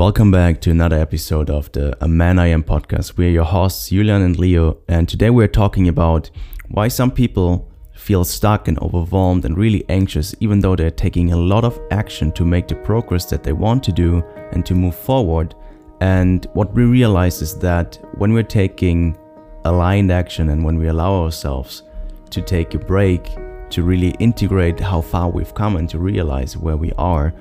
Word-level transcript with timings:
Welcome 0.00 0.30
back 0.30 0.62
to 0.62 0.70
another 0.70 0.98
episode 0.98 1.50
of 1.50 1.70
the 1.72 1.94
A 2.02 2.08
Man 2.08 2.38
I 2.38 2.46
Am 2.46 2.62
podcast. 2.62 3.18
We're 3.18 3.28
your 3.28 3.44
hosts, 3.44 3.90
Julian 3.90 4.22
and 4.22 4.38
Leo, 4.38 4.78
and 4.88 5.06
today 5.06 5.28
we're 5.28 5.46
talking 5.46 5.88
about 5.88 6.30
why 6.68 6.88
some 6.88 7.10
people 7.10 7.70
feel 7.92 8.24
stuck 8.24 8.66
and 8.66 8.78
overwhelmed 8.78 9.44
and 9.44 9.58
really 9.58 9.84
anxious, 9.90 10.34
even 10.40 10.58
though 10.58 10.74
they're 10.74 10.90
taking 10.90 11.34
a 11.34 11.36
lot 11.36 11.64
of 11.64 11.78
action 11.90 12.32
to 12.32 12.46
make 12.46 12.66
the 12.66 12.76
progress 12.76 13.26
that 13.26 13.42
they 13.42 13.52
want 13.52 13.84
to 13.84 13.92
do 13.92 14.24
and 14.52 14.64
to 14.64 14.74
move 14.74 14.96
forward. 14.96 15.54
And 16.00 16.46
what 16.54 16.72
we 16.72 16.84
realize 16.84 17.42
is 17.42 17.58
that 17.58 17.98
when 18.14 18.32
we're 18.32 18.42
taking 18.42 19.18
aligned 19.66 20.10
action 20.10 20.48
and 20.48 20.64
when 20.64 20.78
we 20.78 20.88
allow 20.88 21.24
ourselves 21.24 21.82
to 22.30 22.40
take 22.40 22.72
a 22.72 22.78
break, 22.78 23.28
to 23.68 23.82
really 23.82 24.14
integrate 24.18 24.80
how 24.80 25.02
far 25.02 25.28
we've 25.28 25.52
come 25.52 25.76
and 25.76 25.90
to 25.90 25.98
realize 25.98 26.56
where 26.56 26.78
we 26.78 26.90
are, 26.96 27.34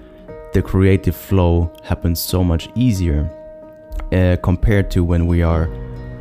the 0.53 0.61
creative 0.61 1.15
flow 1.15 1.71
happens 1.83 2.19
so 2.19 2.43
much 2.43 2.69
easier 2.75 3.29
uh, 4.11 4.35
compared 4.41 4.89
to 4.91 5.03
when 5.03 5.27
we 5.27 5.43
are 5.43 5.69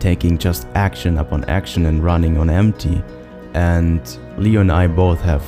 taking 0.00 0.36
just 0.38 0.66
action 0.74 1.18
upon 1.18 1.44
action 1.44 1.86
and 1.86 2.04
running 2.04 2.36
on 2.36 2.50
empty. 2.50 3.02
And 3.54 4.00
Leo 4.36 4.60
and 4.60 4.70
I 4.70 4.86
both 4.86 5.20
have 5.22 5.42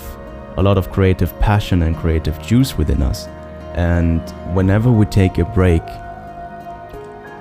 a 0.57 0.63
lot 0.63 0.79
of 0.79 0.91
creative 0.91 1.39
passion 1.41 1.83
and 1.83 1.97
creative 1.97 2.41
juice 2.43 2.77
within 2.77 3.03
us. 3.03 3.27
And 3.75 4.21
whenever 4.55 4.91
we 4.91 5.07
take 5.07 5.39
a 5.39 5.45
break 5.45 5.83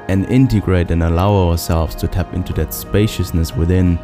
and 0.10 0.26
integrate 0.26 0.92
and 0.92 1.04
allow 1.04 1.50
ourselves 1.50 1.96
to 1.96 2.08
tap 2.08 2.34
into 2.34 2.54
that 2.54 2.74
spaciousness 2.74 3.56
within 3.56 3.98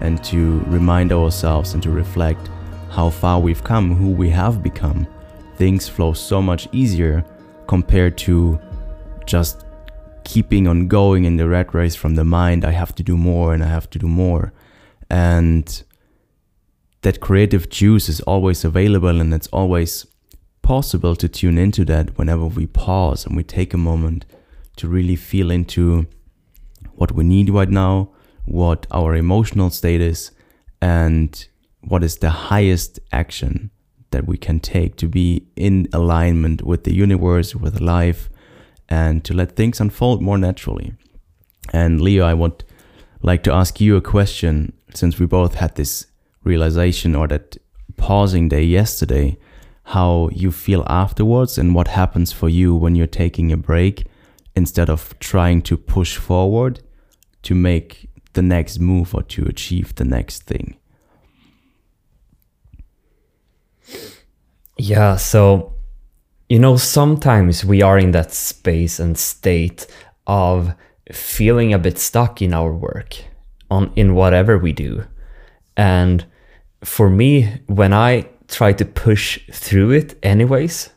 and 0.00 0.22
to 0.24 0.60
remind 0.66 1.12
ourselves 1.12 1.74
and 1.74 1.82
to 1.82 1.90
reflect 1.90 2.50
how 2.90 3.08
far 3.08 3.40
we've 3.40 3.64
come, 3.64 3.94
who 3.94 4.10
we 4.10 4.28
have 4.30 4.62
become, 4.62 5.06
things 5.56 5.88
flow 5.88 6.12
so 6.12 6.40
much 6.42 6.68
easier 6.72 7.24
compared 7.66 8.18
to 8.18 8.58
just 9.26 9.64
keeping 10.24 10.66
on 10.66 10.88
going 10.88 11.24
in 11.24 11.36
the 11.36 11.48
rat 11.48 11.74
race 11.74 11.94
from 11.94 12.14
the 12.14 12.24
mind. 12.24 12.64
I 12.64 12.70
have 12.70 12.94
to 12.96 13.02
do 13.02 13.16
more 13.16 13.54
and 13.54 13.62
I 13.62 13.68
have 13.68 13.90
to 13.90 13.98
do 13.98 14.08
more. 14.08 14.52
And 15.10 15.82
that 17.02 17.20
creative 17.20 17.68
juice 17.68 18.08
is 18.08 18.20
always 18.22 18.64
available 18.64 19.20
and 19.20 19.34
it's 19.34 19.48
always 19.48 20.06
possible 20.62 21.16
to 21.16 21.28
tune 21.28 21.58
into 21.58 21.84
that 21.84 22.16
whenever 22.16 22.46
we 22.46 22.66
pause 22.66 23.26
and 23.26 23.36
we 23.36 23.42
take 23.42 23.74
a 23.74 23.78
moment 23.78 24.24
to 24.76 24.88
really 24.88 25.16
feel 25.16 25.50
into 25.50 26.06
what 26.94 27.12
we 27.12 27.24
need 27.24 27.50
right 27.50 27.68
now, 27.68 28.10
what 28.44 28.86
our 28.90 29.14
emotional 29.14 29.70
state 29.70 30.00
is, 30.00 30.30
and 30.80 31.46
what 31.80 32.04
is 32.04 32.18
the 32.18 32.30
highest 32.30 33.00
action 33.10 33.70
that 34.12 34.26
we 34.26 34.36
can 34.36 34.60
take 34.60 34.96
to 34.96 35.08
be 35.08 35.46
in 35.56 35.88
alignment 35.92 36.62
with 36.62 36.84
the 36.84 36.94
universe, 36.94 37.54
with 37.54 37.80
life, 37.80 38.30
and 38.88 39.24
to 39.24 39.34
let 39.34 39.56
things 39.56 39.80
unfold 39.80 40.22
more 40.22 40.38
naturally. 40.38 40.94
And 41.72 42.00
Leo, 42.00 42.24
I 42.24 42.34
would 42.34 42.64
like 43.22 43.42
to 43.44 43.52
ask 43.52 43.80
you 43.80 43.96
a 43.96 44.00
question 44.00 44.72
since 44.94 45.18
we 45.18 45.26
both 45.26 45.54
had 45.54 45.74
this 45.74 46.06
realization 46.44 47.14
or 47.14 47.28
that 47.28 47.56
pausing 47.96 48.48
day 48.48 48.62
yesterday, 48.62 49.38
how 49.84 50.28
you 50.32 50.50
feel 50.52 50.84
afterwards 50.88 51.58
and 51.58 51.74
what 51.74 51.88
happens 51.88 52.32
for 52.32 52.48
you 52.48 52.74
when 52.74 52.94
you're 52.94 53.06
taking 53.06 53.52
a 53.52 53.56
break 53.56 54.06
instead 54.54 54.90
of 54.90 55.18
trying 55.18 55.62
to 55.62 55.76
push 55.76 56.16
forward 56.16 56.80
to 57.42 57.54
make 57.54 58.08
the 58.34 58.42
next 58.42 58.78
move 58.78 59.14
or 59.14 59.22
to 59.22 59.44
achieve 59.46 59.94
the 59.94 60.04
next 60.04 60.42
thing. 60.42 60.76
Yeah, 64.78 65.16
so 65.16 65.72
you 66.52 66.58
know, 66.58 66.76
sometimes 66.76 67.64
we 67.64 67.80
are 67.80 67.98
in 67.98 68.10
that 68.10 68.30
space 68.30 69.00
and 69.00 69.16
state 69.16 69.86
of 70.26 70.74
feeling 71.10 71.72
a 71.72 71.78
bit 71.78 71.98
stuck 71.98 72.42
in 72.42 72.52
our 72.52 72.74
work 72.74 73.16
on 73.70 73.90
in 73.96 74.14
whatever 74.14 74.58
we 74.58 74.74
do. 74.74 75.04
And 75.78 76.26
for 76.84 77.08
me, 77.08 77.62
when 77.68 77.94
I 77.94 78.28
try 78.48 78.74
to 78.74 78.84
push 78.84 79.40
through 79.50 79.92
it 79.92 80.18
anyways, 80.22 80.90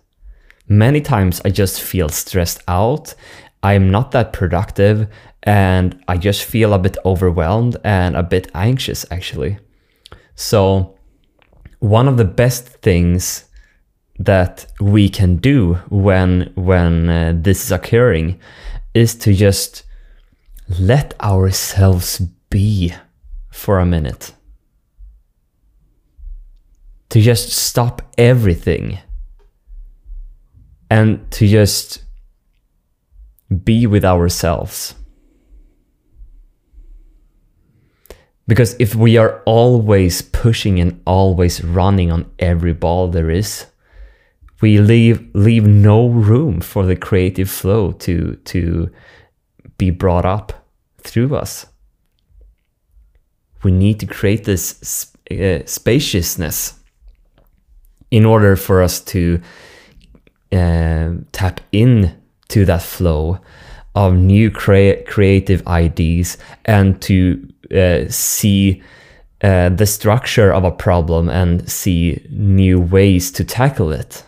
many 0.68 1.00
times 1.00 1.42
I 1.46 1.52
just 1.52 1.82
feel 1.82 2.10
stressed 2.10 2.62
out. 2.68 3.16
I'm 3.64 3.90
not 3.90 4.12
that 4.12 4.34
productive 4.34 5.08
and 5.44 6.04
I 6.10 6.18
just 6.18 6.44
feel 6.44 6.74
a 6.74 6.80
bit 6.80 6.98
overwhelmed 7.06 7.78
and 7.86 8.18
a 8.18 8.24
bit 8.24 8.52
anxious 8.54 9.06
actually. 9.10 9.58
So, 10.36 10.98
one 11.80 12.10
of 12.10 12.18
the 12.18 12.26
best 12.26 12.68
things 12.82 13.46
that 14.20 14.66
we 14.80 15.10
can 15.10 15.38
do 15.38 15.76
when 15.90 16.52
when 16.56 17.10
uh, 17.10 17.34
this 17.36 17.66
is 17.66 17.72
occurring 17.72 18.40
is 18.94 19.16
to 19.16 19.34
just 19.34 19.84
let 20.80 21.20
ourselves 21.22 22.20
be 22.50 22.94
for 23.52 23.80
a 23.80 23.86
minute. 23.86 24.34
To 27.10 27.22
just 27.22 27.50
stop 27.50 28.02
everything 28.18 29.00
and 30.90 31.30
to 31.32 31.48
just 31.48 32.04
be 33.64 33.86
with 33.86 34.04
ourselves. 34.04 34.96
Because 38.48 38.76
if 38.80 38.96
we 38.96 39.18
are 39.18 39.42
always 39.46 40.22
pushing 40.22 40.80
and 40.80 41.02
always 41.06 41.64
running 41.64 42.12
on 42.12 42.30
every 42.38 42.74
ball 42.74 43.08
there 43.08 43.32
is 43.32 43.66
we 44.62 44.80
leave 44.80 45.28
leave 45.34 45.66
no 45.66 46.08
room 46.08 46.62
for 46.62 46.86
the 46.86 46.96
creative 46.96 47.50
flow 47.50 47.92
to 47.92 48.36
to 48.46 48.90
be 49.78 49.90
brought 49.92 50.26
up 50.26 50.66
through 51.00 51.36
us. 51.36 51.66
We 53.64 53.72
need 53.72 54.00
to 54.00 54.06
create 54.06 54.46
this 54.46 55.12
uh, 55.32 55.60
spaciousness 55.66 56.80
in 58.12 58.26
order 58.26 58.56
for 58.56 58.82
us 58.82 59.02
to 59.02 59.42
uh, 60.52 61.14
tap 61.32 61.60
in 61.72 62.16
to 62.50 62.64
that 62.66 62.82
flow 62.82 63.40
of 63.96 64.14
new 64.16 64.52
crea- 64.52 65.04
creative 65.04 65.66
ideas 65.68 66.38
and 66.66 67.02
to 67.02 67.48
uh, 67.76 68.06
see 68.10 68.84
uh, 69.42 69.70
the 69.70 69.86
structure 69.86 70.54
of 70.54 70.64
a 70.64 70.72
problem 70.72 71.30
and 71.30 71.70
see 71.70 72.26
new 72.30 72.80
ways 72.80 73.32
to 73.32 73.44
tackle 73.44 73.92
it. 73.92 74.24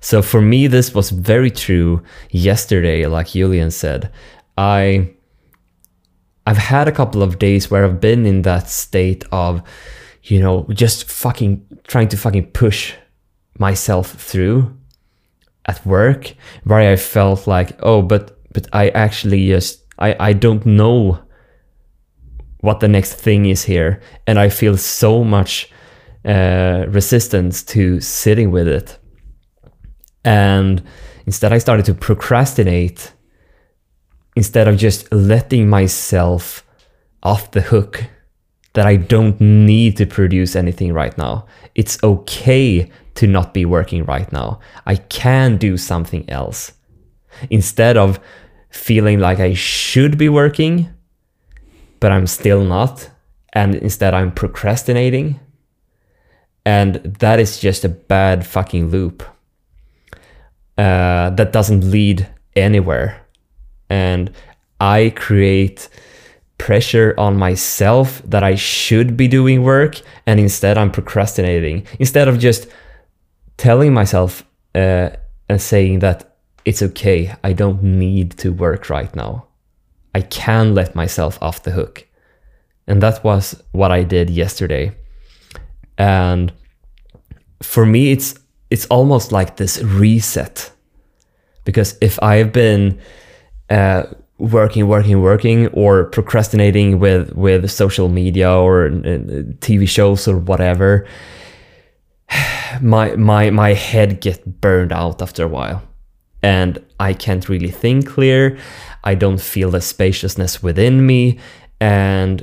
So 0.00 0.22
for 0.22 0.40
me, 0.40 0.66
this 0.66 0.94
was 0.94 1.10
very 1.10 1.50
true 1.50 2.02
yesterday, 2.30 3.06
like 3.06 3.28
Julian 3.28 3.70
said. 3.70 4.10
I 4.56 5.14
I've 6.46 6.58
had 6.58 6.88
a 6.88 6.92
couple 6.92 7.22
of 7.22 7.38
days 7.38 7.70
where 7.70 7.84
I've 7.84 8.00
been 8.00 8.26
in 8.26 8.42
that 8.42 8.68
state 8.68 9.24
of, 9.30 9.62
you 10.24 10.40
know, 10.40 10.66
just 10.70 11.08
fucking 11.08 11.64
trying 11.86 12.08
to 12.08 12.16
fucking 12.16 12.46
push 12.52 12.94
myself 13.58 14.12
through 14.12 14.74
at 15.66 15.84
work 15.84 16.34
where 16.64 16.80
I 16.80 16.96
felt 16.96 17.46
like, 17.46 17.78
oh, 17.82 18.02
but 18.02 18.38
but 18.52 18.66
I 18.72 18.88
actually 18.90 19.48
just 19.48 19.84
I, 19.98 20.16
I 20.18 20.32
don't 20.32 20.64
know 20.64 21.20
what 22.60 22.80
the 22.80 22.88
next 22.88 23.14
thing 23.14 23.46
is 23.46 23.64
here. 23.64 24.00
And 24.26 24.38
I 24.38 24.48
feel 24.48 24.76
so 24.76 25.24
much 25.24 25.70
uh, 26.24 26.86
resistance 26.88 27.62
to 27.64 28.00
sitting 28.00 28.50
with 28.50 28.68
it. 28.68 28.98
And 30.24 30.82
instead, 31.26 31.52
I 31.52 31.58
started 31.58 31.86
to 31.86 31.94
procrastinate 31.94 33.12
instead 34.36 34.68
of 34.68 34.76
just 34.76 35.10
letting 35.12 35.68
myself 35.68 36.64
off 37.22 37.50
the 37.50 37.60
hook 37.60 38.04
that 38.74 38.86
I 38.86 38.96
don't 38.96 39.40
need 39.40 39.96
to 39.96 40.06
produce 40.06 40.54
anything 40.54 40.92
right 40.92 41.16
now. 41.18 41.46
It's 41.74 42.02
okay 42.02 42.90
to 43.14 43.26
not 43.26 43.52
be 43.52 43.64
working 43.64 44.04
right 44.04 44.30
now. 44.32 44.60
I 44.86 44.96
can 44.96 45.56
do 45.56 45.76
something 45.76 46.28
else. 46.30 46.72
Instead 47.50 47.96
of 47.96 48.20
feeling 48.70 49.18
like 49.18 49.40
I 49.40 49.54
should 49.54 50.16
be 50.16 50.28
working, 50.28 50.88
but 51.98 52.12
I'm 52.12 52.26
still 52.26 52.64
not, 52.64 53.10
and 53.52 53.74
instead 53.74 54.14
I'm 54.14 54.32
procrastinating. 54.32 55.40
And 56.64 56.94
that 57.18 57.40
is 57.40 57.58
just 57.58 57.84
a 57.84 57.88
bad 57.88 58.46
fucking 58.46 58.90
loop 58.90 59.24
uh, 60.80 61.28
that 61.36 61.52
doesn't 61.52 61.90
lead 61.90 62.26
anywhere. 62.56 63.20
And 63.90 64.32
I 64.80 65.12
create 65.14 65.90
pressure 66.56 67.14
on 67.18 67.36
myself 67.36 68.22
that 68.24 68.42
I 68.42 68.54
should 68.54 69.14
be 69.14 69.28
doing 69.28 69.62
work, 69.62 70.00
and 70.26 70.40
instead 70.40 70.78
I'm 70.78 70.90
procrastinating. 70.90 71.86
Instead 71.98 72.28
of 72.28 72.38
just 72.38 72.66
telling 73.58 73.92
myself 73.92 74.42
uh, 74.74 75.10
and 75.50 75.60
saying 75.60 75.98
that 75.98 76.36
it's 76.64 76.82
okay, 76.82 77.34
I 77.44 77.52
don't 77.52 77.82
need 77.82 78.38
to 78.38 78.50
work 78.50 78.88
right 78.88 79.14
now. 79.14 79.48
I 80.14 80.22
can 80.22 80.74
let 80.74 80.94
myself 80.94 81.38
off 81.42 81.62
the 81.62 81.72
hook. 81.72 82.06
And 82.86 83.02
that 83.02 83.22
was 83.22 83.62
what 83.72 83.90
I 83.92 84.02
did 84.02 84.30
yesterday. 84.30 84.92
And 85.98 86.52
for 87.62 87.84
me, 87.84 88.12
it's 88.12 88.39
it's 88.70 88.86
almost 88.86 89.32
like 89.32 89.56
this 89.56 89.82
reset 89.82 90.70
Because 91.64 91.96
if 92.00 92.18
I've 92.22 92.52
been 92.52 92.98
uh, 93.68 94.04
working, 94.38 94.88
working, 94.88 95.20
working, 95.20 95.68
or 95.68 96.04
procrastinating 96.04 96.98
with 96.98 97.32
with 97.34 97.70
social 97.70 98.08
media 98.08 98.50
or 98.50 98.86
uh, 98.86 98.90
TV 99.60 99.86
shows 99.88 100.26
or 100.26 100.38
whatever, 100.38 101.06
my 102.80 103.14
my 103.16 103.50
my 103.50 103.74
head 103.74 104.20
get 104.20 104.60
burned 104.60 104.92
out 104.92 105.22
after 105.22 105.44
a 105.44 105.48
while, 105.48 105.82
and 106.42 106.78
I 106.98 107.12
can't 107.14 107.48
really 107.48 107.70
think 107.70 108.08
clear. 108.08 108.58
I 109.04 109.14
don't 109.14 109.40
feel 109.40 109.70
the 109.70 109.80
spaciousness 109.80 110.62
within 110.62 111.06
me, 111.06 111.38
and 111.80 112.42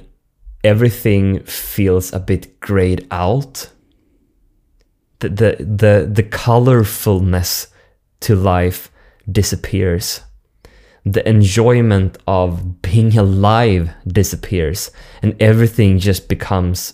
everything 0.64 1.44
feels 1.44 2.14
a 2.14 2.20
bit 2.20 2.60
grayed 2.60 3.08
out. 3.12 3.70
The 5.20 5.30
the 5.30 5.56
the, 5.60 6.10
the 6.12 6.24
colorfulness 6.24 7.68
to 8.22 8.36
life 8.36 8.92
disappears. 9.32 10.22
The 11.06 11.28
enjoyment 11.28 12.18
of 12.28 12.82
being 12.82 13.18
alive 13.18 13.92
disappears 14.06 14.92
and 15.22 15.42
everything 15.42 16.00
just 16.00 16.28
becomes 16.28 16.94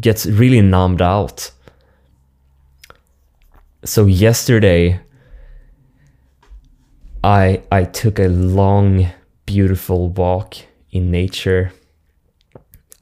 gets 0.00 0.26
really 0.26 0.60
numbed 0.60 1.02
out. 1.02 1.50
So 3.84 4.06
yesterday 4.06 5.00
i 7.22 7.62
i 7.72 7.84
took 7.84 8.18
a 8.18 8.28
long 8.28 9.08
beautiful 9.46 10.08
walk 10.10 10.56
in 10.90 11.10
nature. 11.10 11.72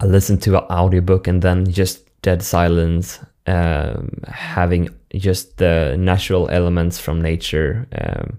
I 0.01 0.07
listened 0.07 0.43
to 0.43 0.59
an 0.59 0.65
audiobook 0.71 1.29
and 1.29 1.43
then 1.43 1.71
just 1.71 2.09
dead 2.23 2.43
silence 2.43 3.21
um, 3.47 4.11
having 4.29 4.89
just 5.15 5.59
the 5.59 5.97
natural 5.99 6.49
elements 6.49 6.99
from 6.99 7.21
nature 7.21 7.87
um, 8.01 8.39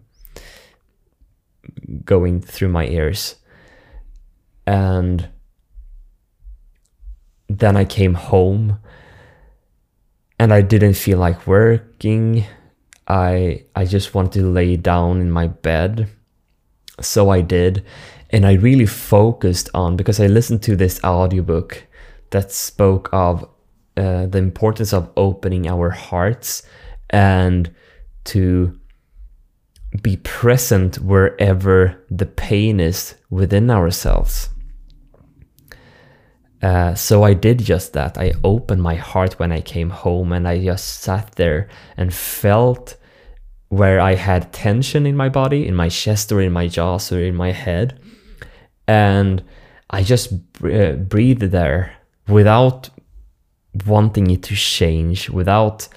going 2.06 2.42
through 2.42 2.70
my 2.70 2.88
ears. 2.88 3.36
And 4.66 5.30
then 7.50 7.76
I 7.76 7.86
came 7.86 8.14
home 8.14 8.80
and 10.40 10.54
I 10.54 10.62
didn't 10.62 10.96
feel 10.96 11.18
like 11.20 11.46
working. 11.48 12.46
I 13.08 13.66
I 13.76 13.86
just 13.86 14.14
wanted 14.14 14.34
to 14.40 14.50
lay 14.50 14.78
down 14.78 15.22
in 15.22 15.32
my 15.32 15.48
bed. 15.48 16.10
So 17.02 17.30
I 17.30 17.42
did. 17.42 17.86
And 18.30 18.46
I 18.46 18.54
really 18.54 18.88
focused 18.88 19.70
on 19.74 19.96
because 19.96 20.20
I 20.20 20.28
listened 20.28 20.64
to 20.64 20.76
this 20.76 21.00
audiobook 21.04 21.86
that 22.32 22.52
spoke 22.52 23.10
of 23.14 23.48
uh, 23.96 24.26
the 24.26 24.38
importance 24.38 24.94
of 24.94 25.12
opening 25.18 25.68
our 25.68 25.90
hearts 25.90 26.64
and 27.10 27.74
to 28.26 28.80
be 30.02 30.18
present 30.18 30.96
wherever 31.00 32.04
the 32.10 32.26
pain 32.26 32.80
is 32.80 33.16
within 33.30 33.70
ourselves. 33.70 34.50
Uh, 36.62 36.96
so 36.96 37.24
I 37.24 37.34
did 37.34 37.60
just 37.60 37.94
that. 37.94 38.18
I 38.18 38.34
opened 38.44 38.82
my 38.82 38.96
heart 38.96 39.38
when 39.38 39.52
I 39.52 39.60
came 39.60 39.90
home 39.90 40.32
and 40.32 40.48
I 40.48 40.64
just 40.64 41.02
sat 41.02 41.34
there 41.36 41.68
and 41.98 42.14
felt 42.14 42.96
where 43.68 44.00
I 44.00 44.16
had 44.16 44.54
tension 44.54 45.06
in 45.06 45.18
my 45.18 45.30
body, 45.30 45.68
in 45.68 45.76
my 45.76 45.90
chest 45.90 46.32
or 46.32 46.42
in 46.42 46.54
my 46.54 46.68
jaws 46.68 47.12
or 47.12 47.22
in 47.22 47.36
my 47.36 47.52
head. 47.52 48.00
And 48.88 49.44
I 49.90 50.04
just 50.04 50.34
uh, 50.64 50.94
breathed 50.94 51.52
there 51.52 51.96
without 52.28 52.90
wanting 53.86 54.30
it 54.32 54.44
to 54.44 54.56
change, 54.56 55.30
without 55.30 55.88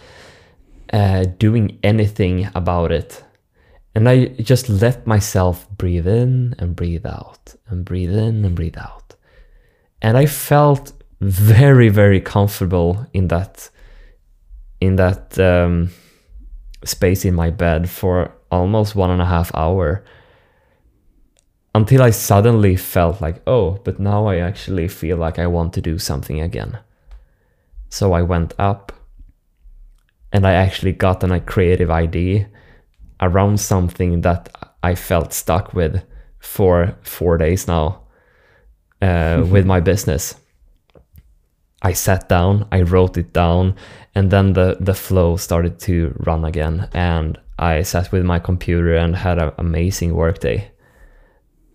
uh, 0.92 1.24
doing 1.38 1.78
anything 1.82 2.48
about 2.54 2.92
it. 2.92 3.22
And 3.94 4.08
I 4.08 4.26
just 4.26 4.68
let 4.68 5.06
myself 5.06 5.68
breathe 5.70 6.06
in 6.06 6.54
and 6.58 6.76
breathe 6.76 7.06
out 7.06 7.54
and 7.68 7.84
breathe 7.84 8.14
in 8.14 8.44
and 8.44 8.54
breathe 8.54 8.76
out. 8.76 9.14
And 10.02 10.18
I 10.18 10.26
felt 10.26 10.92
very, 11.20 11.88
very 11.88 12.20
comfortable 12.20 13.06
in 13.12 13.28
that 13.28 13.70
in 14.80 14.96
that 14.96 15.38
um, 15.38 15.90
space 16.84 17.24
in 17.24 17.34
my 17.34 17.50
bed 17.50 17.88
for 17.88 18.32
almost 18.50 18.94
one 18.94 19.10
and 19.10 19.22
a 19.22 19.24
half 19.24 19.50
hour 19.54 20.04
until 21.74 22.02
I 22.02 22.10
suddenly 22.10 22.76
felt 22.76 23.20
like, 23.20 23.42
oh, 23.46 23.80
but 23.84 23.98
now 23.98 24.26
I 24.26 24.36
actually 24.36 24.88
feel 24.88 25.16
like 25.16 25.38
I 25.38 25.46
want 25.46 25.72
to 25.74 25.80
do 25.80 25.98
something 25.98 26.40
again. 26.40 26.78
So 27.88 28.12
I 28.12 28.22
went 28.22 28.54
up 28.58 28.92
and 30.32 30.46
I 30.46 30.52
actually 30.52 30.92
got 30.92 31.22
a 31.22 31.40
creative 31.40 31.90
idea 31.90 32.48
around 33.20 33.58
something 33.58 34.20
that 34.22 34.48
I 34.82 34.94
felt 34.94 35.32
stuck 35.32 35.72
with 35.72 36.02
for 36.38 36.96
four 37.02 37.38
days 37.38 37.66
now 37.66 38.02
uh, 39.00 39.06
mm-hmm. 39.06 39.50
with 39.50 39.66
my 39.66 39.80
business. 39.80 40.34
I 41.82 41.92
sat 41.92 42.28
down, 42.28 42.66
I 42.72 42.82
wrote 42.82 43.16
it 43.16 43.32
down, 43.32 43.76
and 44.14 44.30
then 44.30 44.54
the, 44.54 44.76
the 44.80 44.94
flow 44.94 45.36
started 45.36 45.78
to 45.80 46.14
run 46.18 46.44
again. 46.44 46.88
And 46.92 47.38
I 47.58 47.82
sat 47.82 48.12
with 48.12 48.24
my 48.24 48.38
computer 48.38 48.96
and 48.96 49.14
had 49.14 49.38
an 49.38 49.52
amazing 49.58 50.14
workday. 50.14 50.70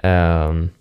Um, 0.04 0.74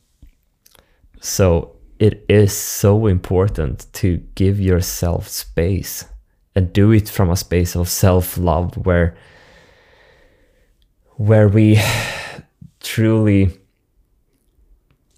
so 1.20 1.76
it 2.00 2.24
is 2.30 2.56
so 2.56 3.06
important 3.06 3.86
to 3.92 4.16
give 4.34 4.58
yourself 4.58 5.28
space 5.28 6.06
and 6.56 6.72
do 6.72 6.90
it 6.90 7.08
from 7.08 7.30
a 7.30 7.36
space 7.36 7.76
of 7.76 7.88
self 7.88 8.38
love 8.38 8.74
where 8.86 9.14
where 11.16 11.46
we 11.46 11.78
truly 12.80 13.50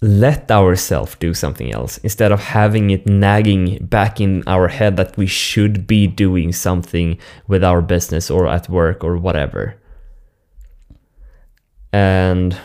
let 0.01 0.51
ourselves 0.51 1.15
do 1.15 1.33
something 1.33 1.73
else 1.73 1.97
instead 1.99 2.33
of 2.33 2.41
having 2.41 2.89
it 2.89 3.07
nagging 3.07 3.77
back 3.85 4.19
in 4.19 4.43
our 4.45 4.67
head 4.67 4.97
that 4.97 5.15
we 5.15 5.25
should 5.25 5.87
be 5.87 6.05
doing 6.05 6.51
something 6.51 7.17
with 7.47 7.63
our 7.63 7.81
business 7.81 8.29
or 8.29 8.45
at 8.45 8.67
work 8.67 9.01
or 9.01 9.15
whatever. 9.15 9.79
And 11.93 12.59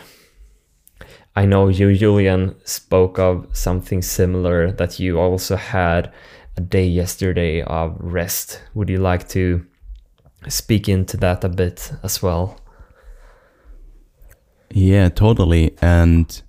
I 1.39 1.45
know 1.45 1.69
you, 1.69 1.95
Julian, 1.95 2.55
spoke 2.65 3.17
of 3.17 3.47
something 3.53 4.01
similar 4.01 4.73
that 4.73 4.99
you 4.99 5.21
also 5.21 5.55
had 5.55 6.11
a 6.57 6.59
day 6.59 6.85
yesterday 6.85 7.61
of 7.61 7.95
rest. 7.97 8.61
Would 8.73 8.89
you 8.89 8.97
like 8.97 9.29
to 9.29 9.65
speak 10.49 10.89
into 10.89 11.15
that 11.15 11.45
a 11.45 11.47
bit 11.47 11.93
as 12.03 12.21
well? 12.21 12.59
Yeah, 14.71 15.07
totally. 15.07 15.77
And 15.81 16.41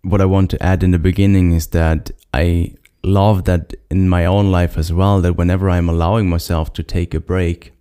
what 0.00 0.22
I 0.22 0.24
want 0.24 0.48
to 0.52 0.62
add 0.62 0.82
in 0.82 0.92
the 0.92 0.98
beginning 0.98 1.52
is 1.52 1.66
that 1.66 2.10
I 2.32 2.76
love 3.04 3.44
that 3.44 3.74
in 3.90 4.08
my 4.08 4.24
own 4.24 4.50
life 4.50 4.78
as 4.78 4.90
well, 4.90 5.20
that 5.20 5.36
whenever 5.36 5.68
I'm 5.68 5.90
allowing 5.90 6.26
myself 6.26 6.72
to 6.72 6.82
take 6.82 7.12
a 7.12 7.20
break, 7.20 7.74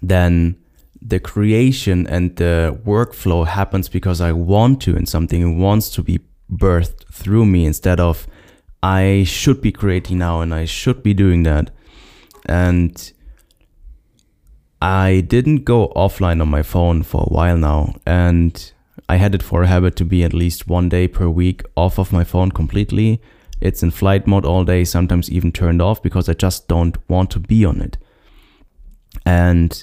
then 0.00 0.54
the 1.06 1.20
creation 1.20 2.06
and 2.06 2.34
the 2.36 2.78
workflow 2.84 3.46
happens 3.46 3.88
because 3.88 4.20
I 4.20 4.32
want 4.32 4.80
to 4.82 4.96
and 4.96 5.08
something 5.08 5.58
wants 5.58 5.88
to 5.90 6.02
be 6.02 6.20
birthed 6.52 7.12
through 7.12 7.46
me 7.46 7.64
instead 7.64 8.00
of 8.00 8.26
I 8.82 9.24
should 9.24 9.60
be 9.60 9.72
creating 9.72 10.18
now 10.18 10.40
and 10.40 10.52
I 10.52 10.64
should 10.64 11.02
be 11.02 11.14
doing 11.14 11.44
that. 11.44 11.70
And 12.46 13.12
I 14.82 15.24
didn't 15.26 15.64
go 15.64 15.92
offline 15.96 16.40
on 16.40 16.48
my 16.48 16.62
phone 16.62 17.02
for 17.02 17.22
a 17.22 17.32
while 17.32 17.56
now, 17.56 17.94
and 18.06 18.72
I 19.08 19.16
had 19.16 19.34
it 19.34 19.42
for 19.42 19.62
a 19.62 19.66
habit 19.66 19.96
to 19.96 20.04
be 20.04 20.22
at 20.22 20.34
least 20.34 20.68
one 20.68 20.88
day 20.88 21.08
per 21.08 21.28
week 21.28 21.62
off 21.76 21.98
of 21.98 22.12
my 22.12 22.24
phone 22.24 22.50
completely. 22.50 23.20
It's 23.60 23.82
in 23.82 23.90
flight 23.90 24.26
mode 24.26 24.44
all 24.44 24.64
day, 24.64 24.84
sometimes 24.84 25.30
even 25.30 25.50
turned 25.50 25.80
off 25.80 26.02
because 26.02 26.28
I 26.28 26.34
just 26.34 26.68
don't 26.68 26.96
want 27.08 27.30
to 27.32 27.40
be 27.40 27.64
on 27.64 27.80
it. 27.80 27.96
And 29.24 29.82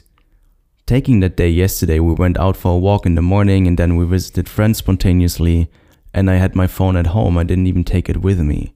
taking 0.86 1.20
that 1.22 1.38
day 1.38 1.50
yesterday, 1.50 2.00
we 2.00 2.14
went 2.14 2.38
out 2.38 2.58
for 2.58 2.74
a 2.74 2.78
walk 2.78 3.06
in 3.06 3.16
the 3.16 3.22
morning 3.22 3.68
and 3.68 3.78
then 3.78 3.96
we 3.96 4.06
visited 4.06 4.50
friends 4.50 4.80
spontaneously. 4.80 5.70
And 6.14 6.30
I 6.30 6.36
had 6.36 6.56
my 6.56 6.68
phone 6.68 6.96
at 6.96 7.08
home, 7.08 7.38
I 7.38 7.44
didn't 7.44 7.68
even 7.68 7.84
take 7.84 8.10
it 8.10 8.18
with 8.18 8.40
me. 8.40 8.74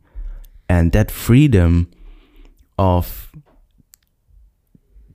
And 0.68 0.92
that 0.92 1.12
freedom 1.12 1.90
of 2.78 3.32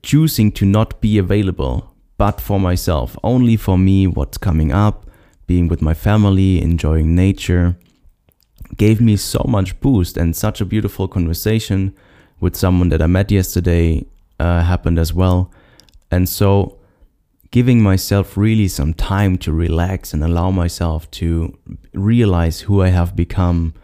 choosing 0.01 0.51
to 0.51 0.65
not 0.65 0.99
be 1.01 1.17
available, 1.17 1.93
but 2.17 2.39
for 2.39 2.59
myself, 2.59 3.17
only 3.23 3.57
for 3.57 3.77
me, 3.77 4.07
what's 4.07 4.37
coming 4.37 4.71
up, 4.71 5.09
being 5.47 5.67
with 5.67 5.81
my 5.81 5.93
family, 5.93 6.61
enjoying 6.61 7.15
nature, 7.15 7.77
gave 8.77 8.99
me 9.01 9.15
so 9.15 9.43
much 9.47 9.79
boost 9.79 10.17
and 10.17 10.35
such 10.35 10.61
a 10.61 10.65
beautiful 10.65 11.07
conversation 11.07 11.93
with 12.39 12.55
someone 12.55 12.89
that 12.89 13.01
I 13.01 13.07
met 13.07 13.31
yesterday 13.31 14.05
uh, 14.39 14.61
happened 14.61 14.99
as 14.99 15.13
well. 15.13 15.51
And 16.11 16.27
so, 16.27 16.77
giving 17.53 17.81
myself 17.81 18.35
really 18.35 18.67
some 18.67 18.93
time 18.95 19.37
to 19.37 19.53
relax 19.53 20.11
and 20.11 20.23
allow 20.23 20.49
myself 20.49 21.09
to 21.11 21.55
realize 21.93 22.61
who 22.61 22.81
I 22.81 22.89
have 22.89 23.15
become, 23.15 23.75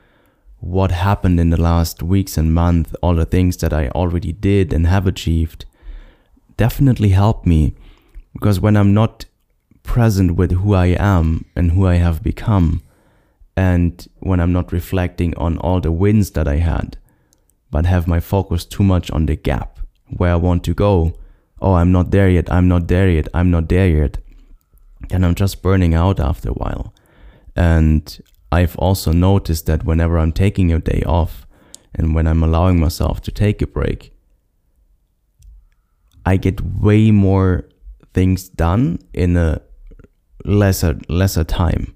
what 0.58 0.90
happened 0.90 1.40
in 1.40 1.52
the 1.52 1.62
last 1.62 2.02
weeks 2.02 2.36
and 2.36 2.52
months, 2.52 2.96
all 3.04 3.14
the 3.14 3.26
things 3.26 3.58
that 3.58 3.72
I 3.72 3.90
already 3.90 4.32
did 4.32 4.74
and 4.74 4.88
have 4.88 5.06
achieved, 5.06 5.66
definitely 6.58 7.10
helped 7.10 7.46
me 7.46 7.76
because 8.34 8.60
when 8.60 8.76
I'm 8.76 8.94
not 8.94 9.26
present 9.84 10.36
with 10.36 10.52
who 10.52 10.74
I 10.74 10.88
am 10.88 11.46
and 11.56 11.72
who 11.72 11.86
I 11.86 11.96
have 11.96 12.24
become. 12.24 12.82
And 13.56 14.08
when 14.20 14.40
I'm 14.40 14.54
not 14.54 14.72
reflecting 14.72 15.36
on 15.36 15.58
all 15.58 15.82
the 15.82 15.92
wins 15.92 16.32
that 16.32 16.48
I 16.48 16.58
had, 16.58 16.98
but 17.72 17.86
have 17.86 18.08
my 18.08 18.20
focus 18.20 18.66
too 18.66 18.84
much 18.84 19.12
on 19.12 19.26
the 19.26 19.36
gap 19.36 19.80
where 20.18 20.32
I 20.32 20.36
want 20.36 20.64
to 20.66 20.74
go. 20.74 21.14
Oh, 21.62 21.74
I'm 21.74 21.92
not 21.92 22.12
there 22.12 22.30
yet. 22.30 22.52
I'm 22.52 22.68
not 22.68 22.88
there 22.88 23.10
yet. 23.10 23.28
I'm 23.34 23.52
not 23.52 23.70
there 23.70 23.90
yet. 23.90 24.18
And 25.12 25.26
I'm 25.26 25.36
just 25.36 25.62
burning 25.62 25.94
out 25.94 26.20
after 26.20 26.50
a 26.50 26.54
while. 26.54 26.94
And 27.56 28.22
I've 28.52 28.78
also 28.78 29.12
noticed 29.12 29.66
that 29.66 29.84
whenever 29.84 30.18
I'm 30.18 30.32
taking 30.32 30.72
a 30.72 30.80
day 30.80 31.04
off 31.06 31.46
and 31.94 32.16
when 32.16 32.28
I'm 32.28 32.44
allowing 32.44 32.80
myself 32.80 33.22
to 33.22 33.32
take 33.32 33.62
a 33.62 33.68
break, 33.68 34.14
I 36.26 36.38
get 36.38 36.62
way 36.62 37.12
more 37.12 37.68
things 38.14 38.50
done 38.50 39.00
in 39.14 39.38
a 39.38 39.62
lesser 40.46 41.00
lesser 41.10 41.44
time. 41.44 41.96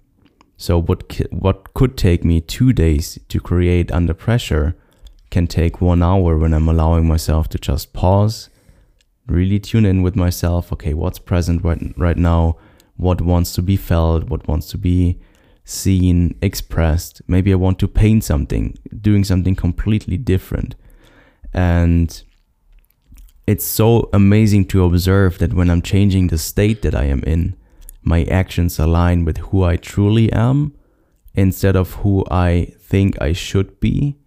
So 0.58 0.82
what 0.82 1.20
what 1.32 1.74
could 1.74 1.98
take 1.98 2.24
me 2.24 2.42
2 2.42 2.74
days 2.74 3.20
to 3.30 3.40
create 3.40 3.92
under 3.92 4.14
pressure 4.14 4.76
can 5.30 5.48
take 5.48 5.82
1 5.82 6.04
hour 6.04 6.38
when 6.38 6.54
I'm 6.54 6.70
allowing 6.70 7.08
myself 7.08 7.50
to 7.50 7.58
just 7.58 7.94
pause, 7.94 8.50
really 9.28 9.60
tune 9.60 9.86
in 9.86 10.02
with 10.02 10.16
myself, 10.16 10.72
okay, 10.74 10.94
what's 10.94 11.20
present 11.20 11.64
right 11.64 11.94
right 11.98 12.18
now, 12.18 12.58
what 12.98 13.22
wants 13.22 13.54
to 13.56 13.62
be 13.62 13.78
felt, 13.78 14.30
what 14.30 14.48
wants 14.48 14.68
to 14.70 14.78
be 14.78 15.20
seen, 15.66 16.38
expressed. 16.42 17.22
Maybe 17.28 17.52
I 17.52 17.56
want 17.56 17.80
to 17.80 17.88
paint 17.88 18.24
something, 18.24 18.78
doing 19.02 19.24
something 19.24 19.56
completely 19.56 20.18
different. 20.18 20.76
And 21.54 22.22
it's 23.48 23.66
so 23.66 24.10
amazing 24.14 24.66
to 24.66 24.84
observe 24.84 25.38
that 25.40 25.54
when 25.54 25.70
I'm 25.70 25.82
changing 25.82 26.28
the 26.28 26.38
state 26.38 26.82
that 26.82 26.96
I 26.96 27.06
am 27.06 27.24
in, 27.24 27.56
my 28.02 28.24
actions 28.26 28.80
align 28.80 29.26
with 29.26 29.38
who 29.38 29.64
I 29.64 29.78
truly 29.78 30.32
am 30.34 30.74
instead 31.34 31.76
of 31.76 31.94
who 31.96 32.26
I 32.30 32.74
think 32.80 33.22
I 33.22 33.34
should 33.34 33.80
be. 33.80 34.18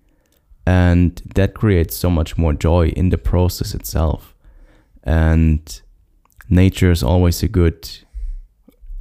And 0.66 1.22
that 1.34 1.54
creates 1.54 1.96
so 1.96 2.10
much 2.10 2.36
more 2.36 2.52
joy 2.52 2.88
in 2.88 3.10
the 3.10 3.18
process 3.18 3.74
itself. 3.74 4.35
And 5.06 5.80
nature 6.50 6.90
is 6.90 7.02
always 7.02 7.42
a 7.42 7.48
good 7.48 7.88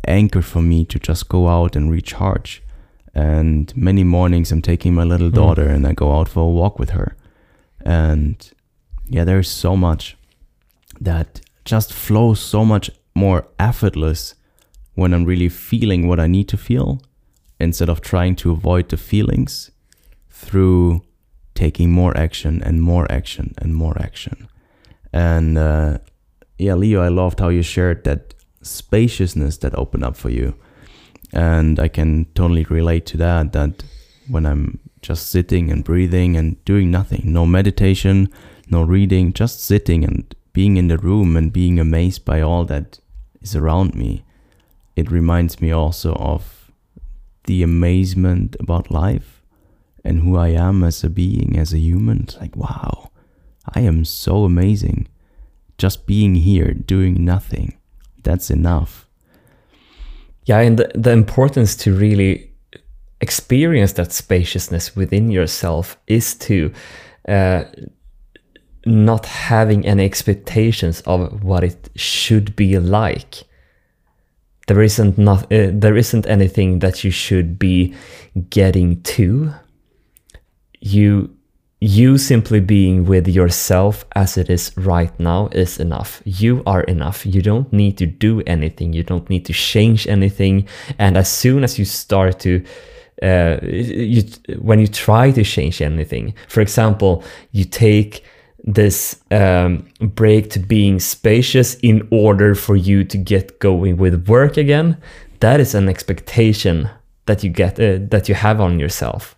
anchor 0.08 0.42
for 0.42 0.62
me 0.62 0.86
to 0.86 1.00
just 1.00 1.28
go 1.28 1.48
out 1.48 1.76
and 1.76 1.92
recharge. 1.92 2.62
And 3.14 3.76
many 3.76 4.04
mornings 4.04 4.52
I'm 4.52 4.62
taking 4.62 4.94
my 4.94 5.04
little 5.04 5.30
hmm. 5.30 5.36
daughter 5.36 5.66
mm. 5.66 5.76
and 5.76 5.88
I 5.88 5.94
go 5.94 6.18
out 6.18 6.30
for 6.30 6.42
a 6.42 6.50
walk 6.50 6.78
with 6.80 6.92
her. 6.92 7.16
And 7.82 8.36
yeah, 9.08 9.24
there's 9.24 9.50
so 9.50 9.76
much 9.76 10.18
that 11.00 11.42
just 11.64 11.92
flows 11.92 12.40
so 12.40 12.64
much 12.64 12.92
more 13.16 13.48
effortless 13.60 14.36
when 14.94 15.14
I'm 15.14 15.26
really 15.26 15.50
feeling 15.50 16.08
what 16.08 16.20
I 16.20 16.28
need 16.28 16.48
to 16.50 16.58
feel 16.58 17.02
instead 17.60 17.90
of 17.90 18.02
trying 18.02 18.36
to 18.38 18.52
avoid 18.52 18.90
the 18.90 18.98
feelings 18.98 19.72
through 20.30 21.02
taking 21.54 21.92
more 21.92 22.16
action 22.18 22.62
and 22.62 22.82
more 22.82 23.10
action 23.12 23.54
and 23.58 23.74
more 23.74 23.98
action. 24.00 24.48
And 25.16 25.58
uh, 25.58 26.00
yeah, 26.58 26.74
Leo, 26.74 27.02
I 27.02 27.08
loved 27.08 27.40
how 27.40 27.48
you 27.48 27.62
shared 27.62 28.04
that 28.04 28.34
spaciousness 28.62 29.58
that 29.60 29.74
opened 29.74 30.04
up 30.04 30.18
for 30.18 30.30
you. 30.30 30.56
And 31.32 31.80
I 31.80 31.88
can 31.88 32.26
totally 32.36 32.66
relate 32.66 33.06
to 33.08 33.18
that. 33.18 33.54
That 33.54 33.86
when 34.28 34.46
I'm 34.46 34.80
just 35.02 35.30
sitting 35.30 35.72
and 35.72 35.86
breathing 35.86 36.36
and 36.36 36.64
doing 36.66 36.92
nothing, 36.92 37.22
no 37.32 37.46
meditation, 37.46 38.30
no 38.70 38.84
reading, 38.84 39.32
just 39.32 39.64
sitting 39.64 40.04
and 40.04 40.36
being 40.52 40.76
in 40.76 40.90
the 40.90 40.98
room 40.98 41.38
and 41.38 41.54
being 41.54 41.80
amazed 41.80 42.26
by 42.26 42.42
all 42.42 42.66
that 42.66 43.00
is 43.42 43.56
around 43.56 43.96
me, 43.96 44.26
it 44.98 45.10
reminds 45.10 45.62
me 45.62 45.72
also 45.72 46.14
of 46.16 46.72
the 47.46 47.64
amazement 47.64 48.58
about 48.60 48.92
life 48.92 49.42
and 50.04 50.24
who 50.24 50.36
I 50.36 50.50
am 50.50 50.84
as 50.84 51.06
a 51.06 51.10
being, 51.10 51.58
as 51.58 51.72
a 51.72 51.80
human. 51.80 52.24
It's 52.24 52.38
like, 52.38 52.56
wow, 52.58 53.05
I 53.74 53.82
am 53.82 54.06
so 54.06 54.44
amazing. 54.44 55.08
Just 55.78 56.06
being 56.06 56.36
here, 56.36 56.74
doing 56.74 57.26
nothing 57.26 57.78
that's 58.26 58.50
enough. 58.50 59.08
Yeah, 60.46 60.60
and 60.60 60.78
the, 60.78 60.92
the 60.94 61.12
importance 61.12 61.76
to 61.78 61.96
really 61.96 62.52
experience 63.22 63.94
that 63.94 64.12
spaciousness 64.12 64.96
within 64.96 65.32
yourself 65.32 65.98
is 66.08 66.36
to 66.36 66.74
uh, 67.28 67.64
not 68.86 69.26
having 69.26 69.86
any 69.86 70.04
expectations 70.06 71.02
of 71.02 71.44
what 71.44 71.64
it 71.64 71.90
should 71.96 72.56
be 72.56 72.78
like. 72.78 73.44
There 74.68 74.82
isn't 74.82 75.18
not 75.18 75.44
uh, 75.52 75.70
there 75.72 75.96
isn't 75.96 76.26
anything 76.28 76.80
that 76.80 77.04
you 77.04 77.12
should 77.12 77.58
be 77.58 77.94
getting 78.50 79.02
to. 79.04 79.54
You 80.82 81.35
you 81.86 82.18
simply 82.18 82.60
being 82.60 83.06
with 83.06 83.28
yourself 83.28 84.06
as 84.16 84.38
it 84.38 84.50
is 84.50 84.72
right 84.76 85.18
now 85.20 85.50
is 85.52 85.80
enough. 85.80 86.20
You 86.26 86.64
are 86.66 86.82
enough. 86.82 87.26
You 87.28 87.44
don't 87.44 87.72
need 87.72 87.98
to 88.00 88.08
do 88.08 88.42
anything. 88.48 88.92
You 88.94 89.04
don't 89.04 89.30
need 89.30 89.46
to 89.46 89.54
change 89.54 90.08
anything. 90.08 90.68
And 90.98 91.16
as 91.16 91.32
soon 91.32 91.64
as 91.64 91.78
you 91.78 91.86
start 91.86 92.40
to, 92.40 92.66
uh, 93.22 93.58
you, 93.62 94.24
when 94.60 94.80
you 94.80 94.88
try 94.88 95.30
to 95.32 95.44
change 95.44 95.80
anything, 95.80 96.34
for 96.48 96.62
example, 96.62 97.24
you 97.52 97.66
take 97.66 98.24
this 98.64 99.22
um, 99.30 99.88
break 100.00 100.50
to 100.50 100.60
being 100.60 101.00
spacious 101.00 101.76
in 101.84 102.08
order 102.10 102.56
for 102.56 102.76
you 102.76 103.04
to 103.04 103.18
get 103.18 103.60
going 103.60 103.98
with 103.98 104.28
work 104.28 104.58
again, 104.58 104.98
that 105.40 105.60
is 105.60 105.76
an 105.76 105.88
expectation 105.88 106.90
that 107.28 107.44
you 107.44 107.52
get 107.52 107.80
uh, 107.80 108.00
that 108.10 108.28
you 108.28 108.34
have 108.34 108.60
on 108.60 108.80
yourself 108.80 109.35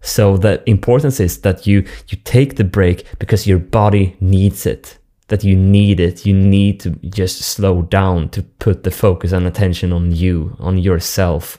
so 0.00 0.36
the 0.36 0.62
importance 0.68 1.20
is 1.20 1.40
that 1.42 1.66
you 1.66 1.84
you 2.08 2.18
take 2.24 2.56
the 2.56 2.64
break 2.64 3.04
because 3.18 3.46
your 3.46 3.58
body 3.58 4.16
needs 4.20 4.66
it. 4.66 4.98
That 5.28 5.44
you 5.44 5.54
need 5.54 6.00
it. 6.00 6.26
You 6.26 6.34
need 6.34 6.80
to 6.80 6.90
just 7.08 7.42
slow 7.42 7.82
down 7.82 8.30
to 8.30 8.42
put 8.42 8.82
the 8.82 8.90
focus 8.90 9.32
and 9.32 9.46
attention 9.46 9.92
on 9.92 10.10
you, 10.10 10.56
on 10.58 10.78
yourself. 10.78 11.58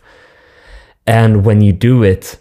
And 1.07 1.45
when 1.45 1.61
you 1.61 1.71
do 1.71 2.03
it, 2.03 2.37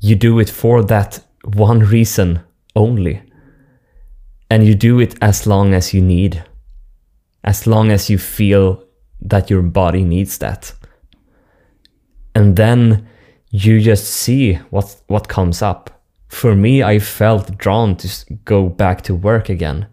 you 0.00 0.16
do 0.16 0.40
it 0.40 0.50
for 0.50 0.82
that 0.84 1.20
one 1.44 1.80
reason 1.80 2.40
only. 2.74 3.22
And 4.50 4.66
you 4.66 4.74
do 4.74 4.98
it 4.98 5.14
as 5.22 5.46
long 5.46 5.74
as 5.74 5.94
you 5.94 6.00
need. 6.00 6.44
As 7.44 7.66
long 7.66 7.92
as 7.92 8.10
you 8.10 8.18
feel 8.18 8.82
that 9.20 9.48
your 9.48 9.62
body 9.62 10.02
needs 10.02 10.38
that. 10.38 10.72
And 12.34 12.56
then 12.56 13.08
you 13.64 13.80
just 13.80 14.04
see 14.04 14.54
what 14.70 14.96
what 15.06 15.28
comes 15.28 15.62
up. 15.62 15.90
For 16.28 16.54
me, 16.54 16.82
I 16.82 16.98
felt 16.98 17.56
drawn 17.56 17.96
to 17.96 18.08
go 18.44 18.68
back 18.68 19.02
to 19.02 19.14
work 19.14 19.48
again. 19.48 19.86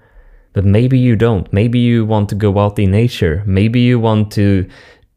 But 0.51 0.65
maybe 0.65 1.00
you 1.00 1.15
don't. 1.15 1.51
Maybe 1.53 1.79
you 1.79 2.05
want 2.05 2.29
to 2.29 2.36
go 2.36 2.60
out 2.60 2.77
in 2.77 2.91
nature. 2.91 3.43
Maybe 3.46 3.79
you 3.79 4.00
want 4.00 4.32
to 4.34 4.67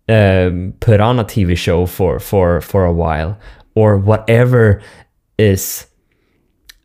um, 0.09 0.75
put 0.81 1.01
on 1.01 1.19
a 1.19 1.25
TV 1.25 1.57
show 1.57 1.87
for 1.87 2.21
for 2.21 2.61
for 2.61 2.85
a 2.85 2.93
while, 2.93 3.37
or 3.75 3.99
whatever 3.99 4.81
is, 5.39 5.87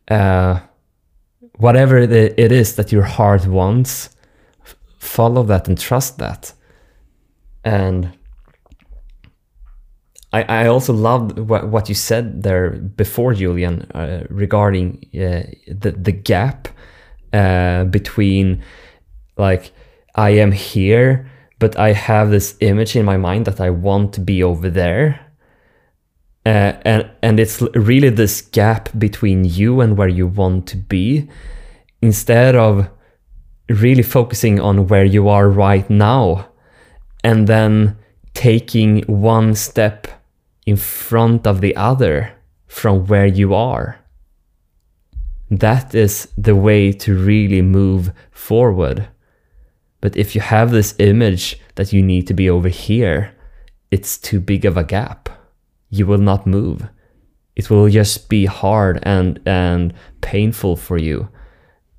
uh, 0.10 0.60
whatever 1.58 1.98
it 1.98 2.52
is 2.52 2.76
that 2.76 2.92
your 2.92 3.04
heart 3.04 3.46
wants. 3.46 4.10
Follow 4.98 5.44
that 5.44 5.68
and 5.68 5.80
trust 5.80 6.18
that, 6.18 6.54
and 7.64 8.12
I, 10.34 10.44
I 10.44 10.68
also 10.68 10.94
loved 10.94 11.38
what, 11.38 11.68
what 11.68 11.90
you 11.90 11.96
said 11.96 12.44
there 12.44 12.72
before, 12.72 13.34
Julian, 13.34 13.82
uh, 13.94 14.24
regarding 14.30 15.06
uh, 15.14 15.44
the 15.68 15.92
the 15.92 16.12
gap 16.12 16.70
uh, 17.34 17.84
between 17.86 18.64
like 19.38 19.72
I 20.16 20.30
am 20.32 20.52
here, 20.52 21.30
but 21.60 21.78
I 21.78 21.94
have 21.94 22.30
this 22.30 22.56
image 22.62 22.96
in 22.96 23.06
my 23.06 23.18
mind 23.18 23.46
that 23.46 23.60
I 23.60 23.70
want 23.70 24.14
to 24.14 24.22
be 24.22 24.42
over 24.44 24.70
there, 24.70 25.20
uh, 26.46 26.74
and 26.86 27.10
and 27.22 27.40
it's 27.40 27.62
really 27.76 28.10
this 28.10 28.42
gap 28.42 28.90
between 28.98 29.44
you 29.44 29.82
and 29.82 29.98
where 29.98 30.10
you 30.10 30.28
want 30.28 30.68
to 30.68 30.78
be, 30.78 31.30
instead 32.02 32.56
of 32.56 32.90
really 33.68 34.04
focusing 34.04 34.60
on 34.60 34.88
where 34.88 35.06
you 35.06 35.28
are 35.28 35.50
right 35.50 35.90
now, 35.90 36.48
and 37.24 37.48
then 37.48 37.98
taking 38.34 39.02
one 39.08 39.56
step 39.56 40.08
in 40.66 40.78
front 40.78 41.48
of 41.48 41.62
the 41.62 41.76
other 41.76 42.34
from 42.68 43.06
where 43.08 43.26
you 43.26 43.54
are. 43.54 44.00
That 45.50 45.94
is 45.94 46.30
the 46.38 46.56
way 46.56 46.94
to 46.94 47.18
really 47.18 47.62
move 47.62 48.14
forward. 48.32 49.10
But 50.00 50.16
if 50.16 50.34
you 50.34 50.42
have 50.42 50.72
this 50.72 50.96
image 50.98 51.60
that 51.76 51.92
you 51.92 52.02
need 52.02 52.28
to 52.28 52.34
be 52.34 52.50
over 52.50 52.70
here, 52.70 53.34
it's 53.92 54.18
too 54.18 54.40
big 54.40 54.66
of 54.66 54.78
a 54.78 54.84
gap. 54.84 55.30
You 55.90 56.06
will 56.06 56.20
not 56.20 56.48
move. 56.48 56.88
It 57.56 57.70
will 57.70 57.90
just 57.90 58.30
be 58.30 58.46
hard 58.46 59.00
and, 59.04 59.42
and 59.46 59.94
painful 60.22 60.78
for 60.78 60.98
you. 60.98 61.28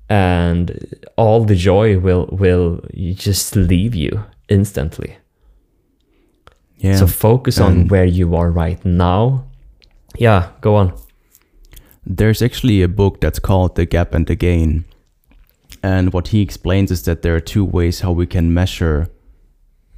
And 0.09 0.95
all 1.15 1.45
the 1.45 1.55
joy 1.55 1.99
will, 1.99 2.27
will 2.31 2.81
just 2.93 3.55
leave 3.55 3.93
you 3.93 4.25
instantly. 4.49 5.17
Yeah. 6.83 6.97
So 6.97 7.07
focus 7.07 7.59
on 7.59 7.71
and- 7.71 7.91
where 7.91 8.05
you 8.05 8.35
are 8.35 8.51
right 8.51 8.83
now. 8.85 9.45
Yeah, 10.19 10.49
go 10.61 10.75
on. 10.75 10.93
There's 12.05 12.41
actually 12.41 12.81
a 12.83 12.87
book 12.87 13.21
that's 13.21 13.39
called 13.39 13.75
The 13.75 13.85
Gap 13.85 14.13
and 14.13 14.27
the 14.27 14.35
Gain. 14.35 14.83
And 15.81 16.13
what 16.13 16.27
he 16.27 16.41
explains 16.41 16.91
is 16.91 17.03
that 17.03 17.21
there 17.21 17.35
are 17.35 17.39
two 17.39 17.65
ways 17.65 18.01
how 18.01 18.11
we 18.11 18.25
can 18.25 18.53
measure 18.53 19.07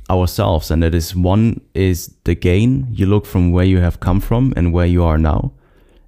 ourselves. 0.09 0.69
And 0.71 0.83
that 0.83 0.93
is 0.93 1.15
one 1.15 1.61
is 1.73 2.13
the 2.23 2.35
gain. 2.35 2.87
You 2.91 3.07
look 3.07 3.25
from 3.25 3.51
where 3.51 3.65
you 3.65 3.79
have 3.79 3.99
come 3.99 4.19
from 4.21 4.53
and 4.55 4.71
where 4.71 4.85
you 4.85 5.03
are 5.03 5.17
now. 5.17 5.51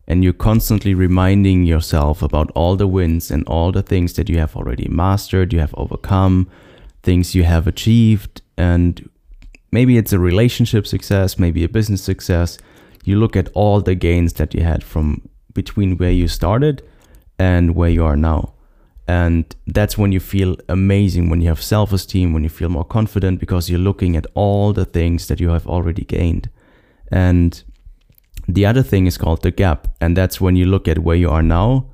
And 0.08 0.24
you're 0.24 0.34
constantly 0.34 0.94
reminding 0.94 1.66
yourself 1.66 2.22
about 2.22 2.52
all 2.56 2.76
the 2.76 2.88
wins 2.88 3.32
and 3.32 3.44
all 3.48 3.72
the 3.72 3.82
things 3.82 4.14
that 4.14 4.30
you 4.30 4.38
have 4.38 4.56
already 4.56 4.88
mastered, 4.88 5.52
you 5.52 5.60
have 5.60 5.74
overcome, 5.76 6.48
things 7.04 7.36
you 7.36 7.44
have 7.44 7.68
achieved. 7.68 8.42
And 8.58 9.10
maybe 9.72 9.98
it's 9.98 10.14
a 10.14 10.20
relationship 10.20 10.88
success, 10.88 11.38
maybe 11.38 11.64
a 11.64 11.70
business 11.70 12.02
success. 12.02 12.58
You 13.04 13.20
look 13.20 13.36
at 13.36 13.50
all 13.54 13.82
the 13.82 13.96
gains 13.96 14.34
that 14.34 14.54
you 14.54 14.64
had 14.64 14.84
from 14.84 15.28
between 15.54 15.98
where 15.98 16.12
you 16.12 16.28
started 16.28 16.84
and 17.40 17.76
where 17.76 17.90
you 17.90 18.04
are 18.04 18.18
now. 18.18 18.54
And 19.08 19.56
that's 19.66 19.98
when 19.98 20.12
you 20.12 20.20
feel 20.20 20.58
amazing, 20.68 21.30
when 21.30 21.42
you 21.42 21.48
have 21.48 21.62
self 21.62 21.94
esteem, 21.94 22.34
when 22.34 22.44
you 22.44 22.50
feel 22.50 22.70
more 22.70 22.84
confident 22.84 23.40
because 23.40 23.70
you're 23.70 23.80
looking 23.80 24.18
at 24.18 24.28
all 24.34 24.74
the 24.74 24.84
things 24.86 25.28
that 25.28 25.40
you 25.40 25.50
have 25.50 25.66
already 25.66 26.04
gained. 26.04 26.50
And 27.10 27.64
the 28.48 28.66
other 28.66 28.84
thing 28.84 29.08
is 29.08 29.18
called 29.18 29.44
the 29.44 29.52
gap. 29.52 29.88
And 30.02 30.18
that's 30.18 30.42
when 30.42 30.58
you 30.58 30.66
look 30.66 30.88
at 30.88 31.00
where 31.00 31.16
you 31.16 31.30
are 31.30 31.44
now 31.44 31.90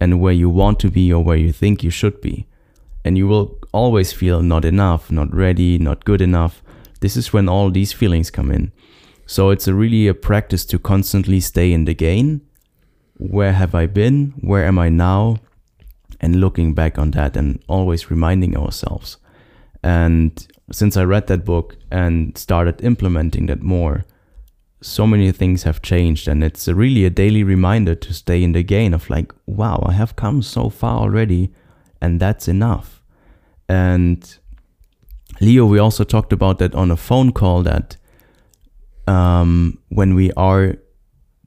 and 0.00 0.20
where 0.20 0.32
you 0.32 0.48
want 0.48 0.80
to 0.80 0.90
be 0.90 1.12
or 1.12 1.22
where 1.22 1.36
you 1.36 1.52
think 1.52 1.82
you 1.82 1.90
should 1.90 2.20
be. 2.22 2.46
And 3.04 3.18
you 3.18 3.28
will 3.28 3.58
always 3.72 4.14
feel 4.14 4.42
not 4.42 4.64
enough, 4.64 5.10
not 5.10 5.34
ready, 5.34 5.78
not 5.78 6.06
good 6.06 6.22
enough. 6.22 6.62
This 7.04 7.18
is 7.18 7.34
when 7.34 7.50
all 7.50 7.70
these 7.70 7.92
feelings 7.92 8.30
come 8.30 8.50
in. 8.50 8.72
So 9.26 9.50
it's 9.50 9.68
a 9.68 9.74
really 9.74 10.08
a 10.08 10.14
practice 10.14 10.64
to 10.64 10.78
constantly 10.78 11.38
stay 11.38 11.70
in 11.70 11.84
the 11.84 11.92
gain. 11.92 12.40
Where 13.18 13.52
have 13.52 13.74
I 13.74 13.84
been? 13.84 14.32
Where 14.40 14.64
am 14.64 14.78
I 14.78 14.88
now? 14.88 15.36
And 16.18 16.36
looking 16.36 16.72
back 16.72 16.98
on 16.98 17.10
that 17.10 17.36
and 17.36 17.62
always 17.68 18.10
reminding 18.10 18.56
ourselves. 18.56 19.18
And 19.82 20.48
since 20.72 20.96
I 20.96 21.04
read 21.04 21.26
that 21.26 21.44
book 21.44 21.76
and 21.90 22.38
started 22.38 22.82
implementing 22.82 23.48
that 23.48 23.60
more, 23.60 24.06
so 24.80 25.06
many 25.06 25.30
things 25.30 25.64
have 25.64 25.82
changed. 25.82 26.26
And 26.26 26.42
it's 26.42 26.66
a 26.66 26.74
really 26.74 27.04
a 27.04 27.10
daily 27.10 27.44
reminder 27.44 27.94
to 27.94 28.14
stay 28.14 28.42
in 28.42 28.52
the 28.52 28.62
gain 28.62 28.94
of 28.94 29.10
like, 29.10 29.30
wow, 29.44 29.84
I 29.84 29.92
have 29.92 30.16
come 30.16 30.40
so 30.40 30.70
far 30.70 31.00
already, 31.00 31.52
and 32.00 32.18
that's 32.18 32.48
enough. 32.48 33.02
And 33.68 34.38
Leo, 35.40 35.66
we 35.66 35.78
also 35.78 36.04
talked 36.04 36.32
about 36.32 36.58
that 36.58 36.74
on 36.74 36.90
a 36.90 36.96
phone 36.96 37.32
call 37.32 37.62
that 37.62 37.96
um, 39.06 39.78
when 39.88 40.14
we 40.14 40.32
are 40.32 40.76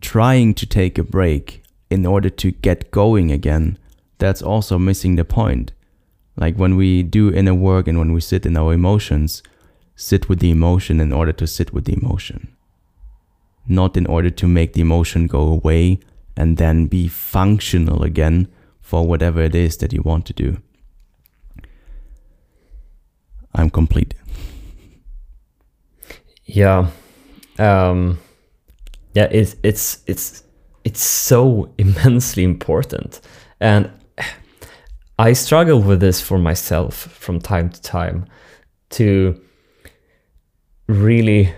trying 0.01 0.53
to 0.53 0.65
take 0.65 0.97
a 0.97 1.03
break 1.03 1.63
in 1.89 2.05
order 2.05 2.29
to 2.29 2.51
get 2.51 2.91
going 2.91 3.31
again, 3.31 3.77
that's 4.17 4.41
also 4.41 4.77
missing 4.77 5.15
the 5.15 5.25
point. 5.25 5.71
Like 6.35 6.55
when 6.55 6.75
we 6.75 7.01
do 7.01 7.31
inner 7.33 7.55
work 7.55 7.87
and 7.87 7.97
when 7.97 8.13
we 8.13 8.21
sit 8.21 8.45
in 8.45 8.57
our 8.57 8.73
emotions, 8.73 9.41
sit 9.95 10.29
with 10.29 10.39
the 10.39 10.51
emotion 10.51 10.99
in 10.99 11.11
order 11.11 11.31
to 11.33 11.47
sit 11.47 11.73
with 11.73 11.85
the 11.85 11.93
emotion, 11.93 12.55
not 13.67 13.97
in 13.97 14.05
order 14.05 14.29
to 14.29 14.47
make 14.47 14.73
the 14.73 14.81
emotion 14.81 15.27
go 15.27 15.41
away 15.41 15.99
and 16.35 16.57
then 16.57 16.85
be 16.85 17.07
functional 17.07 18.03
again 18.03 18.47
for 18.81 19.07
whatever 19.07 19.41
it 19.41 19.55
is 19.55 19.77
that 19.77 19.91
you 19.91 20.01
want 20.03 20.25
to 20.27 20.33
do. 20.33 20.57
I'm 23.57 23.69
complete. 23.69 24.13
Yeah. 26.45 26.91
Um 27.59 28.19
yeah, 29.13 29.27
it's 29.31 29.55
it's 29.63 30.03
it's 30.05 30.43
it's 30.83 31.01
so 31.01 31.73
immensely 31.77 32.43
important. 32.43 33.19
And 33.59 33.89
I 35.19 35.33
struggle 35.33 35.81
with 35.81 35.99
this 35.99 36.21
for 36.21 36.37
myself 36.37 36.93
from 36.95 37.39
time 37.39 37.69
to 37.71 37.81
time 37.81 38.25
to 38.91 39.41
really 40.87 41.53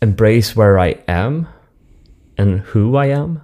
embrace 0.00 0.56
where 0.56 0.78
I 0.78 0.96
am 1.06 1.46
and 2.38 2.60
who 2.60 2.96
I 2.96 3.06
am 3.06 3.42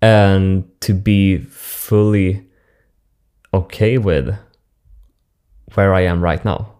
and 0.00 0.64
to 0.82 0.94
be 0.94 1.38
fully 1.38 2.46
okay 3.52 3.98
with 3.98 4.36
where 5.74 5.94
I 5.94 6.02
am 6.02 6.22
right 6.22 6.44
now. 6.44 6.74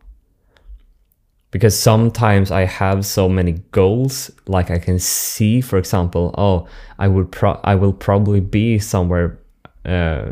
Because 1.50 1.78
sometimes 1.78 2.50
I 2.50 2.66
have 2.66 3.06
so 3.06 3.28
many 3.28 3.52
goals, 3.70 4.30
like 4.46 4.70
I 4.70 4.78
can 4.78 4.98
see, 4.98 5.62
for 5.62 5.78
example, 5.78 6.34
oh, 6.36 6.68
I 6.98 7.08
will 7.08 7.24
pro- 7.24 7.60
I 7.64 7.74
will 7.74 7.94
probably 7.94 8.40
be 8.40 8.78
somewhere, 8.78 9.38
uh, 9.86 10.26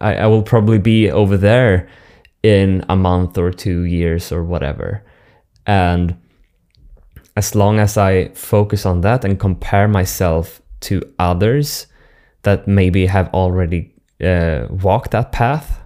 I, 0.00 0.14
I 0.14 0.26
will 0.26 0.42
probably 0.42 0.78
be 0.78 1.10
over 1.10 1.36
there 1.36 1.88
in 2.42 2.82
a 2.88 2.96
month 2.96 3.36
or 3.36 3.50
two 3.50 3.82
years 3.82 4.32
or 4.32 4.42
whatever, 4.42 5.04
and 5.66 6.16
as 7.36 7.54
long 7.54 7.78
as 7.78 7.98
I 7.98 8.28
focus 8.30 8.86
on 8.86 9.02
that 9.02 9.24
and 9.24 9.38
compare 9.38 9.86
myself 9.86 10.62
to 10.80 11.02
others 11.18 11.86
that 12.42 12.66
maybe 12.66 13.06
have 13.06 13.28
already 13.34 13.92
uh, 14.24 14.66
walked 14.70 15.10
that 15.10 15.30
path, 15.30 15.82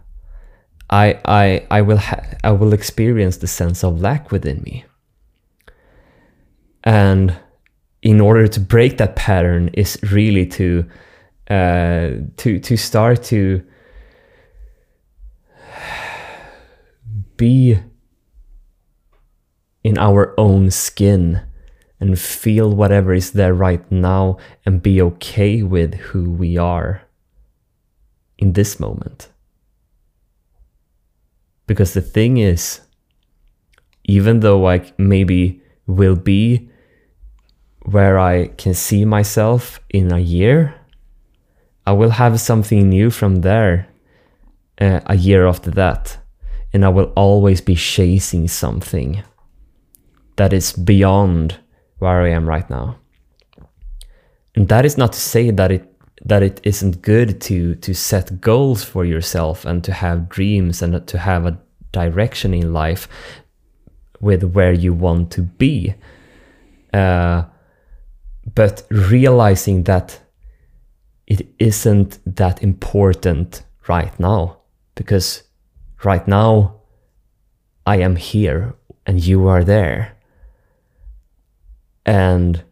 I 0.93 1.19
I 1.25 1.67
I 1.71 1.81
will 1.81 1.97
ha- 1.97 2.23
I 2.45 2.53
will 2.53 2.75
experience 2.75 3.39
the 3.39 3.47
sense 3.47 3.83
of 3.83 4.01
lack 4.01 4.31
within 4.31 4.63
me. 4.63 4.85
And 6.85 7.35
in 8.03 8.21
order 8.21 8.47
to 8.47 8.61
break 8.61 8.99
that 8.99 9.17
pattern 9.17 9.71
is 9.73 9.99
really 10.13 10.47
to 10.47 10.85
uh, 11.49 12.11
to 12.37 12.61
to 12.61 12.77
start 12.77 13.23
to 13.25 13.65
be 17.39 17.79
in 19.83 19.99
our 19.99 20.35
own 20.39 20.71
skin 20.71 21.41
and 21.99 22.19
feel 22.19 22.71
whatever 22.71 23.15
is 23.15 23.33
there 23.33 23.55
right 23.55 23.91
now 23.91 24.37
and 24.67 24.83
be 24.83 25.01
okay 25.01 25.63
with 25.63 25.95
who 25.95 26.31
we 26.31 26.59
are 26.59 27.03
in 28.39 28.53
this 28.53 28.79
moment. 28.79 29.32
Because 31.67 31.95
the 31.95 32.01
thing 32.01 32.39
is, 32.39 32.81
even 34.05 34.41
though 34.41 34.69
I 34.69 34.93
maybe 34.99 35.63
will 35.87 36.17
be 36.17 36.69
where 37.83 38.19
I 38.19 38.49
can 38.49 38.75
see 38.75 39.05
myself 39.05 39.81
in 39.91 40.13
a 40.13 40.19
year, 40.19 40.75
I 41.87 41.93
will 41.93 42.11
have 42.11 42.41
something 42.41 42.89
new 42.89 43.11
from 43.11 43.37
there 43.37 43.89
uh, 44.81 45.01
a 45.07 45.17
year 45.17 45.47
after 45.47 45.71
that. 45.73 46.19
And 46.73 46.85
I 46.85 46.89
will 46.89 47.13
always 47.17 47.61
be 47.61 47.75
chasing 47.75 48.49
something 48.49 49.23
that 50.37 50.53
is 50.53 50.73
beyond 50.73 51.59
where 51.99 52.23
I 52.23 52.31
am 52.31 52.49
right 52.49 52.69
now. 52.71 52.97
And 54.55 54.69
that 54.69 54.85
is 54.85 54.97
not 54.97 55.13
to 55.13 55.21
say 55.21 55.51
that 55.51 55.73
it 55.73 55.92
that 56.25 56.43
it 56.43 56.61
isn't 56.63 57.03
good 57.03 57.41
to 57.41 57.75
to 57.77 57.95
set 57.95 58.41
goals 58.41 58.85
for 58.85 59.05
yourself 59.05 59.65
and 59.65 59.83
to 59.85 59.93
have 59.93 60.29
dreams 60.29 60.83
and 60.83 61.07
to 61.07 61.19
have 61.19 61.47
a 61.47 61.59
direction 61.91 62.55
in 62.55 62.73
life 62.73 63.09
with 64.21 64.43
where 64.45 64.73
you 64.73 64.95
want 64.95 65.31
to 65.33 65.43
be. 65.43 65.95
Uh, 66.93 67.45
but 68.55 68.87
realizing 68.91 69.85
that 69.85 70.21
it 71.27 71.47
isn't 71.59 72.19
that 72.27 72.63
important 72.63 73.63
right 73.89 74.19
now 74.21 74.59
because 74.95 75.43
right 76.05 76.27
now 76.29 76.83
I 77.87 77.97
am 77.97 78.17
here 78.17 78.75
and 79.07 79.25
you 79.25 79.49
are 79.49 79.65
there. 79.65 80.17
And 82.05 82.63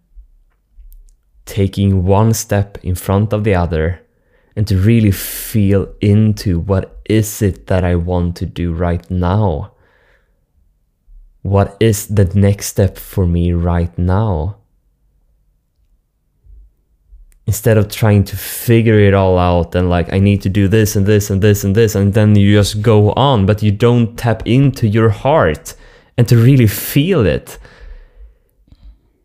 taking 1.51 2.05
one 2.05 2.33
step 2.33 2.79
in 2.85 2.95
front 2.95 3.33
of 3.33 3.43
the 3.43 3.55
other 3.55 4.01
and 4.55 4.69
to 4.69 4.79
really 4.79 5.11
feel 5.11 5.93
into 6.01 6.61
what 6.61 7.01
is 7.07 7.43
it 7.43 7.67
that 7.67 7.83
I 7.85 7.97
want 7.97 8.37
to 8.37 8.47
do 8.47 8.73
right 8.73 9.11
now? 9.11 9.73
What 11.43 11.77
is 11.81 12.07
the 12.07 12.27
next 12.27 12.67
step 12.67 12.97
for 12.97 13.27
me 13.27 13.53
right 13.53 13.97
now? 13.99 14.59
Instead 17.47 17.77
of 17.77 17.89
trying 17.89 18.23
to 18.25 18.37
figure 18.37 19.01
it 19.01 19.13
all 19.13 19.37
out 19.37 19.75
and 19.75 19.91
like, 19.91 20.13
I 20.13 20.21
need 20.21 20.41
to 20.43 20.49
do 20.49 20.69
this 20.69 20.95
and 20.95 21.05
this 21.05 21.31
and 21.31 21.43
this 21.43 21.65
and 21.65 21.75
this, 21.75 21.97
and 21.97 22.15
then 22.15 22.37
you 22.37 22.55
just 22.55 22.81
go 22.81 23.11
on, 23.15 23.45
but 23.45 23.61
you 23.61 23.73
don't 23.73 24.17
tap 24.17 24.47
into 24.47 24.87
your 24.87 25.09
heart 25.09 25.75
and 26.17 26.29
to 26.29 26.37
really 26.37 26.69
feel 26.69 27.27
it 27.27 27.59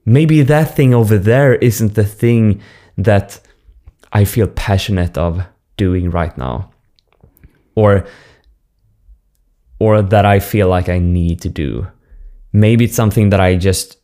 maybe 0.05 0.41
that 0.43 0.75
thing 0.75 0.93
over 0.93 1.17
there 1.17 1.55
isn't 1.55 1.95
the 1.95 2.05
thing 2.05 2.61
that 2.97 3.39
I 4.13 4.25
feel 4.25 4.47
passionate 4.47 5.17
of 5.17 5.41
doing 5.77 6.09
right 6.09 6.37
now. 6.37 6.71
Or 7.75 8.05
or 9.79 10.01
that 10.01 10.25
I 10.25 10.39
feel 10.39 10.69
like 10.69 10.87
I 10.87 10.99
need 10.99 11.41
to 11.41 11.49
do. 11.49 11.87
Maybe 12.53 12.85
it's 12.85 12.95
something 12.95 13.29
that 13.31 13.41
I 13.41 13.57
just 13.57 13.97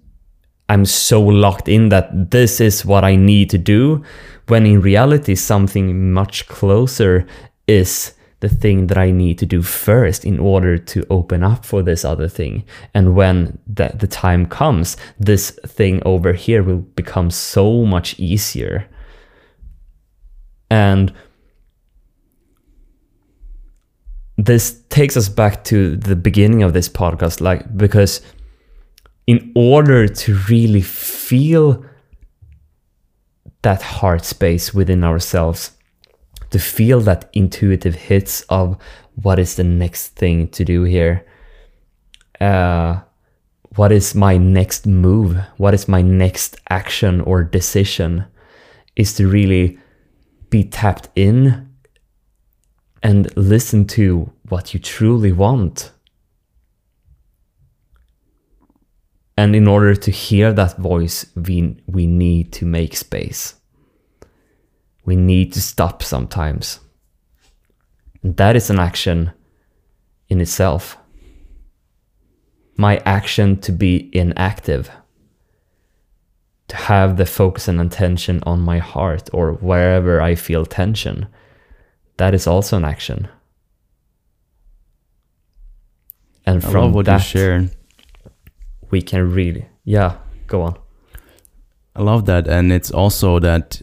I'm 0.67 0.85
so 0.85 1.21
locked 1.21 1.67
in 1.67 1.89
that 1.89 2.31
this 2.31 2.59
is 2.59 2.85
what 2.85 3.03
I 3.03 3.15
need 3.15 3.49
to 3.51 3.57
do 3.57 4.03
when 4.47 4.65
in 4.65 4.81
reality 4.81 5.35
something 5.35 6.11
much 6.11 6.47
closer 6.47 7.25
is 7.67 8.13
the 8.41 8.49
thing 8.49 8.87
that 8.87 8.97
I 8.97 9.11
need 9.11 9.37
to 9.39 9.45
do 9.45 9.61
first 9.61 10.25
in 10.25 10.39
order 10.39 10.77
to 10.77 11.05
open 11.09 11.43
up 11.43 11.63
for 11.63 11.81
this 11.81 12.03
other 12.03 12.27
thing. 12.27 12.65
And 12.93 13.15
when 13.15 13.59
the, 13.67 13.91
the 13.93 14.07
time 14.07 14.47
comes, 14.47 14.97
this 15.19 15.51
thing 15.65 16.01
over 16.05 16.33
here 16.33 16.63
will 16.63 16.79
become 16.79 17.29
so 17.29 17.85
much 17.85 18.19
easier. 18.19 18.87
And 20.69 21.13
this 24.37 24.81
takes 24.89 25.15
us 25.15 25.29
back 25.29 25.63
to 25.65 25.95
the 25.95 26.15
beginning 26.15 26.63
of 26.63 26.73
this 26.73 26.89
podcast, 26.89 27.41
like, 27.41 27.77
because 27.77 28.21
in 29.27 29.51
order 29.55 30.07
to 30.07 30.35
really 30.49 30.81
feel 30.81 31.85
that 33.61 33.83
heart 33.83 34.25
space 34.25 34.73
within 34.73 35.03
ourselves, 35.03 35.77
to 36.51 36.59
feel 36.59 36.99
that 37.01 37.29
intuitive 37.33 37.95
hits 37.95 38.41
of 38.49 38.77
what 39.15 39.39
is 39.39 39.55
the 39.55 39.63
next 39.63 40.09
thing 40.09 40.47
to 40.49 40.63
do 40.63 40.83
here. 40.83 41.25
Uh, 42.39 42.99
what 43.75 43.91
is 43.91 44.13
my 44.13 44.37
next 44.37 44.85
move? 44.85 45.37
What 45.57 45.73
is 45.73 45.87
my 45.87 46.01
next 46.01 46.57
action 46.69 47.21
or 47.21 47.43
decision? 47.43 48.25
Is 48.95 49.13
to 49.15 49.27
really 49.27 49.79
be 50.49 50.65
tapped 50.65 51.07
in 51.15 51.69
and 53.01 53.35
listen 53.37 53.85
to 53.87 54.31
what 54.49 54.73
you 54.73 54.79
truly 54.79 55.31
want. 55.31 55.91
And 59.37 59.55
in 59.55 59.67
order 59.67 59.95
to 59.95 60.11
hear 60.11 60.51
that 60.53 60.77
voice, 60.77 61.25
we, 61.35 61.81
we 61.87 62.05
need 62.05 62.51
to 62.53 62.65
make 62.65 62.95
space 62.95 63.60
we 65.05 65.15
need 65.15 65.53
to 65.53 65.61
stop 65.61 66.03
sometimes. 66.03 66.79
And 68.23 68.37
that 68.37 68.55
is 68.55 68.69
an 68.69 68.79
action 68.79 69.31
in 70.29 70.41
itself. 70.41 70.97
My 72.77 72.97
action 73.05 73.59
to 73.61 73.71
be 73.71 74.09
inactive, 74.13 74.89
to 76.67 76.75
have 76.75 77.17
the 77.17 77.25
focus 77.25 77.67
and 77.67 77.81
attention 77.81 78.41
on 78.43 78.61
my 78.61 78.77
heart 78.77 79.29
or 79.33 79.53
wherever 79.53 80.21
I 80.21 80.35
feel 80.35 80.65
tension, 80.65 81.27
that 82.17 82.33
is 82.33 82.47
also 82.47 82.77
an 82.77 82.85
action. 82.85 83.27
And 86.45 86.63
I 86.63 86.71
from 86.71 86.93
what 86.93 87.05
that, 87.05 87.17
you 87.17 87.39
share. 87.39 87.69
we 88.89 89.01
can 89.01 89.31
really, 89.31 89.67
yeah, 89.83 90.17
go 90.47 90.61
on. 90.61 90.77
I 91.95 92.01
love 92.03 92.25
that, 92.25 92.47
and 92.47 92.71
it's 92.71 92.89
also 92.89 93.39
that 93.39 93.81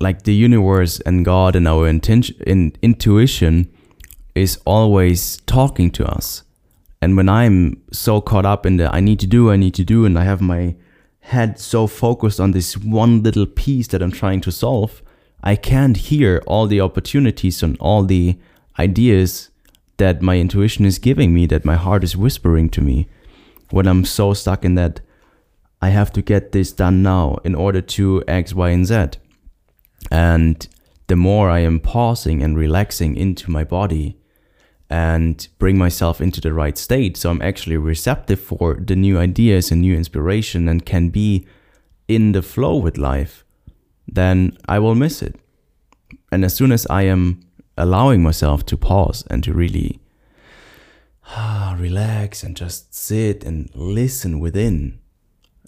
like 0.00 0.22
the 0.22 0.34
universe 0.34 1.00
and 1.00 1.24
God 1.24 1.56
and 1.56 1.66
our 1.66 1.88
intention 1.88 2.36
in 2.46 2.76
intuition 2.82 3.72
is 4.34 4.58
always 4.64 5.38
talking 5.46 5.90
to 5.92 6.06
us. 6.06 6.42
And 7.00 7.16
when 7.16 7.28
I'm 7.28 7.82
so 7.92 8.20
caught 8.20 8.46
up 8.46 8.66
in 8.66 8.76
the 8.76 8.94
I 8.94 9.00
need 9.00 9.20
to 9.20 9.26
do, 9.26 9.50
I 9.50 9.56
need 9.56 9.74
to 9.74 9.84
do, 9.84 10.04
and 10.04 10.18
I 10.18 10.24
have 10.24 10.40
my 10.40 10.76
head 11.20 11.58
so 11.58 11.86
focused 11.86 12.38
on 12.38 12.52
this 12.52 12.76
one 12.76 13.22
little 13.22 13.46
piece 13.46 13.88
that 13.88 14.02
I'm 14.02 14.12
trying 14.12 14.40
to 14.42 14.52
solve, 14.52 15.02
I 15.42 15.56
can't 15.56 15.96
hear 15.96 16.42
all 16.46 16.66
the 16.66 16.80
opportunities 16.80 17.62
and 17.62 17.76
all 17.78 18.04
the 18.04 18.36
ideas 18.78 19.50
that 19.96 20.22
my 20.22 20.38
intuition 20.38 20.84
is 20.84 20.98
giving 20.98 21.32
me, 21.32 21.46
that 21.46 21.64
my 21.64 21.76
heart 21.76 22.04
is 22.04 22.16
whispering 22.16 22.68
to 22.70 22.80
me. 22.80 23.08
When 23.70 23.86
I'm 23.86 24.04
so 24.04 24.34
stuck 24.34 24.64
in 24.64 24.74
that, 24.76 25.00
I 25.80 25.90
have 25.90 26.12
to 26.12 26.22
get 26.22 26.52
this 26.52 26.72
done 26.72 27.02
now 27.02 27.38
in 27.44 27.54
order 27.54 27.80
to 27.80 28.22
X, 28.28 28.54
Y, 28.54 28.70
and 28.70 28.86
Z. 28.86 29.18
And 30.10 30.66
the 31.06 31.16
more 31.16 31.50
I 31.50 31.60
am 31.60 31.80
pausing 31.80 32.42
and 32.42 32.56
relaxing 32.56 33.16
into 33.16 33.50
my 33.50 33.64
body 33.64 34.16
and 34.88 35.48
bring 35.58 35.76
myself 35.76 36.20
into 36.20 36.40
the 36.40 36.52
right 36.52 36.78
state, 36.78 37.16
so 37.16 37.30
I'm 37.30 37.42
actually 37.42 37.76
receptive 37.76 38.40
for 38.40 38.74
the 38.74 38.96
new 38.96 39.18
ideas 39.18 39.70
and 39.70 39.80
new 39.80 39.94
inspiration 39.94 40.68
and 40.68 40.86
can 40.86 41.08
be 41.08 41.46
in 42.08 42.32
the 42.32 42.42
flow 42.42 42.76
with 42.76 42.96
life, 42.96 43.44
then 44.06 44.56
I 44.68 44.78
will 44.78 44.94
miss 44.94 45.22
it. 45.22 45.36
And 46.30 46.44
as 46.44 46.54
soon 46.54 46.72
as 46.72 46.86
I 46.88 47.02
am 47.02 47.40
allowing 47.76 48.22
myself 48.22 48.64
to 48.66 48.76
pause 48.76 49.24
and 49.28 49.42
to 49.44 49.52
really 49.52 50.00
ah, 51.28 51.76
relax 51.78 52.42
and 52.42 52.56
just 52.56 52.94
sit 52.94 53.44
and 53.44 53.70
listen 53.74 54.38
within, 54.38 54.98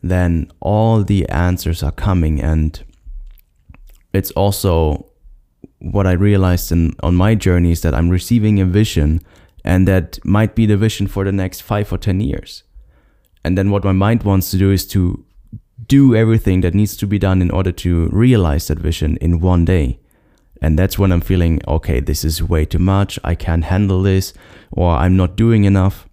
then 0.03 0.51
all 0.61 1.03
the 1.03 1.29
answers 1.29 1.83
are 1.83 1.93
coming 1.93 2.41
and 2.41 2.83
it's 4.13 4.31
also 4.33 5.11
what 5.81 6.07
I 6.07 6.13
realized 6.13 6.73
in, 6.73 6.95
on 7.03 7.15
my 7.15 7.35
journey 7.35 7.73
is 7.73 7.83
that 7.83 7.95
I'm 7.95 8.09
receiving 8.09 8.61
a 8.61 8.65
vision 8.65 9.21
and 9.65 9.87
that 9.87 10.25
might 10.25 10.55
be 10.55 10.67
the 10.67 10.77
vision 10.77 11.07
for 11.07 11.25
the 11.25 11.33
next 11.33 11.61
five 11.61 11.93
or 11.93 11.99
10 11.99 12.21
years. 12.21 12.65
And 13.45 13.57
then 13.57 13.71
what 13.71 13.85
my 13.85 13.93
mind 13.93 14.23
wants 14.23 14.51
to 14.51 14.59
do 14.59 14.71
is 14.71 14.87
to 14.89 15.25
do 15.87 16.15
everything 16.15 16.61
that 16.63 16.75
needs 16.75 16.97
to 16.97 17.07
be 17.07 17.19
done 17.19 17.41
in 17.41 17.51
order 17.51 17.73
to 17.73 18.09
realize 18.09 18.67
that 18.69 18.79
vision 18.79 19.17
in 19.19 19.41
one 19.41 19.65
day. 19.65 19.99
And 20.61 20.79
that's 20.79 20.99
when 20.99 21.13
I'm 21.13 21.21
feeling, 21.21 21.61
okay, 21.69 22.01
this 22.01 22.25
is 22.25 22.43
way 22.43 22.65
too 22.65 22.81
much. 22.81 23.19
I 23.23 23.37
can't 23.37 23.65
handle 23.65 24.03
this, 24.03 24.35
or 24.73 24.91
I'm 24.91 25.17
not 25.17 25.37
doing 25.37 25.65
enough. 25.65 26.09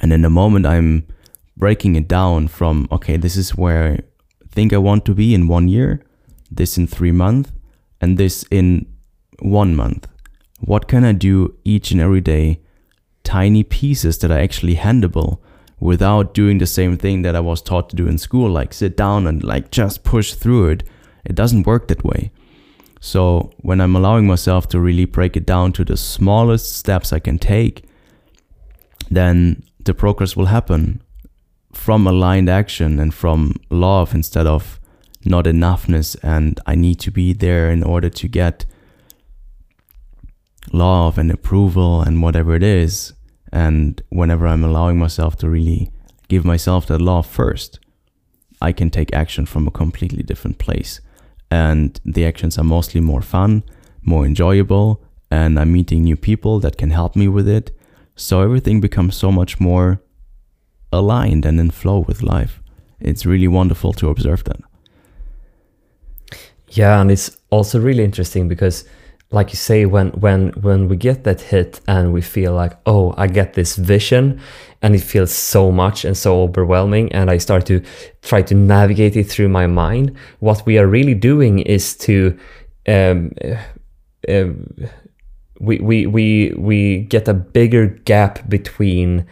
And 0.00 0.12
in 0.12 0.22
the 0.22 0.30
moment, 0.30 0.66
I'm 0.66 1.06
breaking 1.56 1.94
it 1.94 2.08
down 2.08 2.48
from, 2.48 2.88
okay, 2.90 3.16
this 3.16 3.36
is 3.36 3.54
where 3.54 3.98
I 4.42 4.48
think 4.48 4.72
I 4.72 4.78
want 4.78 5.04
to 5.04 5.14
be 5.14 5.32
in 5.32 5.46
one 5.46 5.68
year 5.68 6.04
this 6.56 6.78
in 6.78 6.86
three 6.86 7.12
months, 7.12 7.50
and 8.00 8.18
this 8.18 8.44
in 8.50 8.86
one 9.38 9.74
month. 9.74 10.08
What 10.60 10.88
can 10.88 11.04
I 11.04 11.12
do 11.12 11.56
each 11.64 11.90
and 11.90 12.00
every 12.00 12.20
day? 12.20 12.60
Tiny 13.24 13.62
pieces 13.62 14.18
that 14.18 14.30
are 14.30 14.38
actually 14.38 14.76
handable 14.76 15.38
without 15.80 16.34
doing 16.34 16.58
the 16.58 16.66
same 16.66 16.96
thing 16.96 17.22
that 17.22 17.34
I 17.34 17.40
was 17.40 17.60
taught 17.60 17.90
to 17.90 17.96
do 17.96 18.06
in 18.06 18.18
school, 18.18 18.50
like 18.50 18.72
sit 18.72 18.96
down 18.96 19.26
and 19.26 19.42
like 19.42 19.70
just 19.70 20.04
push 20.04 20.34
through 20.34 20.68
it. 20.68 20.84
It 21.24 21.34
doesn't 21.34 21.66
work 21.66 21.88
that 21.88 22.04
way. 22.04 22.30
So 23.00 23.50
when 23.58 23.80
I'm 23.80 23.96
allowing 23.96 24.28
myself 24.28 24.68
to 24.68 24.80
really 24.80 25.06
break 25.06 25.36
it 25.36 25.44
down 25.44 25.72
to 25.72 25.84
the 25.84 25.96
smallest 25.96 26.76
steps 26.76 27.12
I 27.12 27.18
can 27.18 27.38
take, 27.38 27.84
then 29.10 29.64
the 29.84 29.92
progress 29.92 30.36
will 30.36 30.46
happen 30.46 31.02
from 31.72 32.06
aligned 32.06 32.48
action 32.48 33.00
and 33.00 33.12
from 33.12 33.56
love 33.70 34.14
instead 34.14 34.46
of 34.46 34.78
not 35.24 35.44
enoughness 35.44 36.16
and 36.22 36.60
I 36.66 36.74
need 36.74 36.98
to 37.00 37.10
be 37.10 37.32
there 37.32 37.70
in 37.70 37.82
order 37.82 38.10
to 38.10 38.28
get 38.28 38.66
love 40.72 41.18
and 41.18 41.30
approval 41.30 42.02
and 42.02 42.22
whatever 42.22 42.54
it 42.54 42.62
is. 42.62 43.12
And 43.52 44.02
whenever 44.08 44.46
I'm 44.46 44.64
allowing 44.64 44.98
myself 44.98 45.36
to 45.38 45.48
really 45.48 45.90
give 46.28 46.44
myself 46.44 46.86
that 46.86 47.00
love 47.00 47.26
first, 47.26 47.78
I 48.60 48.72
can 48.72 48.90
take 48.90 49.12
action 49.12 49.44
from 49.46 49.66
a 49.66 49.70
completely 49.70 50.22
different 50.22 50.58
place. 50.58 51.00
And 51.50 52.00
the 52.04 52.24
actions 52.24 52.58
are 52.58 52.64
mostly 52.64 53.00
more 53.00 53.20
fun, 53.20 53.62
more 54.02 54.24
enjoyable, 54.24 55.02
and 55.30 55.58
I'm 55.58 55.72
meeting 55.72 56.04
new 56.04 56.16
people 56.16 56.60
that 56.60 56.78
can 56.78 56.90
help 56.90 57.16
me 57.16 57.28
with 57.28 57.48
it. 57.48 57.76
So 58.16 58.40
everything 58.40 58.80
becomes 58.80 59.16
so 59.16 59.30
much 59.30 59.60
more 59.60 60.02
aligned 60.92 61.44
and 61.44 61.58
in 61.60 61.70
flow 61.70 62.00
with 62.00 62.22
life. 62.22 62.62
It's 63.00 63.26
really 63.26 63.48
wonderful 63.48 63.92
to 63.94 64.08
observe 64.08 64.44
that. 64.44 64.60
Yeah, 66.72 67.00
and 67.00 67.10
it's 67.10 67.36
also 67.50 67.78
really 67.80 68.04
interesting 68.04 68.48
because 68.48 68.84
like 69.30 69.50
you 69.50 69.56
say 69.56 69.86
when 69.86 70.08
when 70.10 70.50
when 70.60 70.88
we 70.88 70.96
get 70.96 71.24
that 71.24 71.40
hit 71.40 71.80
and 71.88 72.12
we 72.12 72.20
feel 72.20 72.52
like 72.52 72.74
oh 72.84 73.14
i 73.16 73.26
get 73.26 73.54
this 73.54 73.76
vision 73.76 74.38
and 74.82 74.94
it 74.94 75.00
feels 75.00 75.32
so 75.32 75.72
much 75.72 76.04
and 76.04 76.14
so 76.18 76.42
overwhelming 76.42 77.10
and 77.12 77.30
i 77.30 77.38
start 77.38 77.64
to 77.64 77.80
try 78.20 78.42
to 78.42 78.54
navigate 78.54 79.16
it 79.16 79.24
through 79.24 79.48
my 79.48 79.66
mind 79.66 80.14
what 80.40 80.66
we 80.66 80.76
are 80.76 80.86
really 80.86 81.14
doing 81.14 81.60
is 81.60 81.96
to 81.96 82.38
um, 82.86 83.30
uh, 84.28 84.44
we, 85.60 85.78
we 85.78 86.06
we 86.06 86.52
we 86.56 86.98
get 87.04 87.28
a 87.28 87.34
bigger 87.34 87.86
gap 87.86 88.48
between 88.48 89.26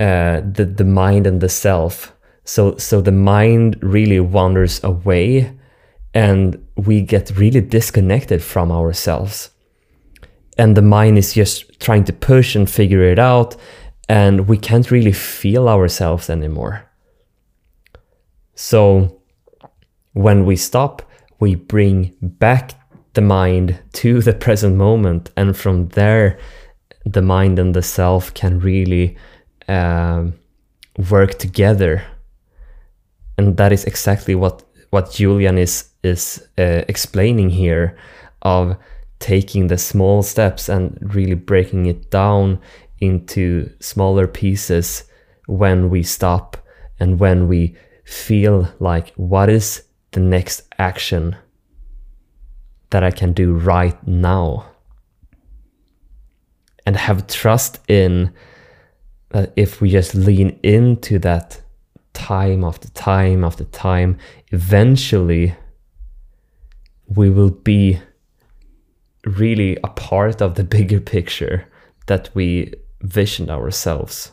uh, 0.00 0.40
the 0.40 0.64
the 0.64 0.84
mind 0.84 1.26
and 1.26 1.40
the 1.40 1.48
self. 1.48 2.12
So 2.44 2.76
so 2.76 3.00
the 3.00 3.12
mind 3.12 3.78
really 3.82 4.20
wanders 4.20 4.82
away 4.82 5.52
and 6.14 6.61
we 6.76 7.02
get 7.02 7.36
really 7.36 7.60
disconnected 7.60 8.42
from 8.42 8.70
ourselves. 8.70 9.50
And 10.58 10.76
the 10.76 10.82
mind 10.82 11.18
is 11.18 11.32
just 11.32 11.80
trying 11.80 12.04
to 12.04 12.12
push 12.12 12.54
and 12.54 12.68
figure 12.68 13.02
it 13.02 13.18
out, 13.18 13.56
and 14.08 14.48
we 14.48 14.58
can't 14.58 14.90
really 14.90 15.12
feel 15.12 15.68
ourselves 15.68 16.28
anymore. 16.28 16.88
So, 18.54 19.22
when 20.12 20.44
we 20.44 20.56
stop, 20.56 21.02
we 21.40 21.54
bring 21.54 22.14
back 22.20 22.74
the 23.14 23.22
mind 23.22 23.78
to 23.94 24.20
the 24.28 24.34
present 24.34 24.76
moment, 24.76 25.30
and 25.36 25.56
from 25.56 25.88
there, 25.88 26.38
the 27.04 27.22
mind 27.22 27.58
and 27.58 27.74
the 27.74 27.82
self 27.82 28.34
can 28.34 28.60
really 28.60 29.16
um, 29.68 30.34
work 31.10 31.38
together 31.38 32.04
and 33.38 33.56
that 33.56 33.72
is 33.72 33.84
exactly 33.84 34.34
what 34.34 34.62
what 34.92 35.10
Julian 35.10 35.56
is 35.56 35.88
is 36.02 36.46
uh, 36.58 36.84
explaining 36.86 37.48
here 37.48 37.96
of 38.42 38.76
taking 39.20 39.68
the 39.68 39.78
small 39.78 40.22
steps 40.22 40.68
and 40.68 40.98
really 41.14 41.34
breaking 41.34 41.86
it 41.86 42.10
down 42.10 42.60
into 43.00 43.70
smaller 43.80 44.26
pieces 44.26 45.04
when 45.46 45.88
we 45.88 46.02
stop 46.02 46.56
and 47.00 47.18
when 47.18 47.48
we 47.48 47.74
feel 48.04 48.68
like 48.80 49.14
what 49.14 49.48
is 49.48 49.84
the 50.10 50.20
next 50.20 50.62
action 50.78 51.36
that 52.90 53.02
I 53.02 53.10
can 53.10 53.32
do 53.32 53.54
right 53.54 53.96
now? 54.06 54.66
And 56.84 56.96
have 56.96 57.26
trust 57.28 57.80
in 57.88 58.34
that 59.30 59.52
if 59.56 59.80
we 59.80 59.90
just 59.90 60.14
lean 60.14 60.58
into 60.62 61.18
that 61.20 61.62
time 62.22 62.64
after 62.64 62.88
time 62.90 63.44
after 63.44 63.64
time, 63.64 64.16
eventually 64.52 65.54
we 67.16 67.28
will 67.30 67.50
be 67.50 67.98
really 69.24 69.76
a 69.84 69.88
part 69.88 70.40
of 70.40 70.54
the 70.54 70.64
bigger 70.76 71.00
picture 71.00 71.66
that 72.06 72.30
we 72.34 72.72
visioned 73.02 73.50
ourselves 73.50 74.32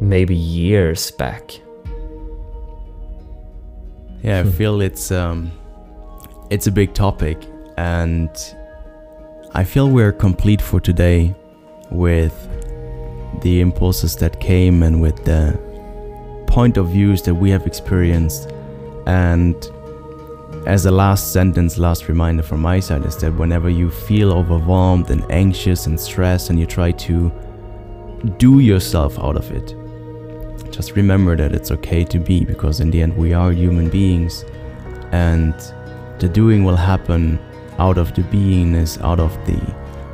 maybe 0.00 0.34
years 0.34 1.10
back. 1.10 1.60
Yeah, 4.22 4.40
I 4.40 4.44
feel 4.44 4.80
it's 4.80 5.10
um 5.10 5.50
it's 6.50 6.66
a 6.66 6.72
big 6.72 6.94
topic 6.94 7.38
and 7.76 8.30
I 9.54 9.64
feel 9.64 9.88
we're 9.88 10.12
complete 10.12 10.62
for 10.62 10.80
today 10.80 11.34
with 11.90 12.34
the 13.42 13.60
impulses 13.60 14.16
that 14.16 14.40
came 14.40 14.82
and 14.82 15.00
with 15.00 15.24
the 15.24 15.58
point 16.50 16.76
of 16.76 16.88
views 16.88 17.22
that 17.22 17.34
we 17.34 17.48
have 17.48 17.64
experienced. 17.64 18.50
And 19.06 19.54
as 20.66 20.84
a 20.84 20.90
last 20.90 21.32
sentence, 21.32 21.78
last 21.78 22.08
reminder 22.08 22.42
from 22.42 22.60
my 22.60 22.80
side 22.80 23.04
is 23.06 23.16
that 23.18 23.32
whenever 23.36 23.70
you 23.70 23.88
feel 23.88 24.32
overwhelmed 24.32 25.10
and 25.10 25.24
anxious 25.30 25.86
and 25.86 25.98
stressed 25.98 26.50
and 26.50 26.58
you 26.58 26.66
try 26.66 26.90
to 26.90 27.32
do 28.36 28.58
yourself 28.58 29.16
out 29.20 29.36
of 29.36 29.50
it, 29.52 29.76
just 30.72 30.96
remember 30.96 31.36
that 31.36 31.54
it's 31.54 31.70
okay 31.70 32.04
to 32.04 32.18
be 32.18 32.44
because 32.44 32.80
in 32.80 32.90
the 32.90 33.00
end 33.00 33.16
we 33.16 33.32
are 33.32 33.52
human 33.52 33.88
beings. 33.88 34.44
And 35.12 35.54
the 36.18 36.28
doing 36.28 36.64
will 36.64 36.76
happen 36.76 37.38
out 37.78 37.96
of 37.96 38.12
the 38.14 38.22
beingness, 38.22 39.00
out 39.02 39.20
of 39.20 39.32
the 39.46 39.58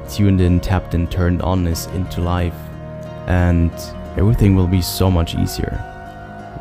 tuned 0.09 0.43
in, 0.43 0.61
tapped 0.61 0.95
in, 0.95 1.09
turned 1.09 1.41
onness 1.41 1.93
into 1.95 2.21
life. 2.21 2.55
And 3.27 3.73
everything 4.19 4.55
will 4.55 4.69
be 4.69 4.83
so 4.83 5.11
much 5.11 5.35
easier 5.35 5.95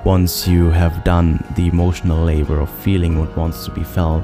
once 0.06 0.48
you 0.48 0.70
have 0.70 1.04
done 1.04 1.44
the 1.56 1.68
emotional 1.68 2.24
labor 2.24 2.60
of 2.60 2.70
feeling 2.70 3.20
what 3.20 3.36
wants 3.36 3.66
to 3.66 3.72
be 3.72 3.84
felt 3.84 4.24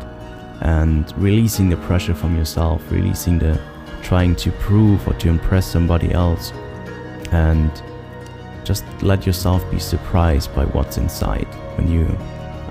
and 0.62 1.12
releasing 1.18 1.70
the 1.70 1.78
pressure 1.78 2.14
from 2.14 2.38
yourself, 2.38 2.80
releasing 2.92 3.40
the 3.40 3.60
trying 4.04 4.36
to 4.36 4.52
prove 4.52 5.06
or 5.08 5.14
to 5.16 5.28
impress 5.28 5.66
somebody 5.66 6.12
else, 6.12 6.54
and 7.32 7.82
just 8.64 8.86
let 9.02 9.26
yourself 9.26 9.70
be 9.72 9.80
surprised 9.80 10.54
by 10.54 10.66
what's 10.66 10.98
inside 10.98 11.48
when 11.78 11.92
you 11.92 12.16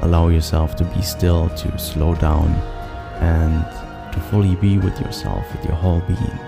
allow 0.03 0.29
yourself 0.29 0.77
to 0.77 0.85
be 0.85 1.03
still, 1.03 1.49
to 1.51 1.77
slow 1.79 2.15
down, 2.15 2.49
and 3.19 3.65
to 4.13 4.21
fully 4.31 4.55
be 4.55 4.79
with 4.79 5.01
yourself, 5.01 5.45
with 5.53 5.65
your 5.65 5.75
whole 5.75 6.01
being. 6.03 6.39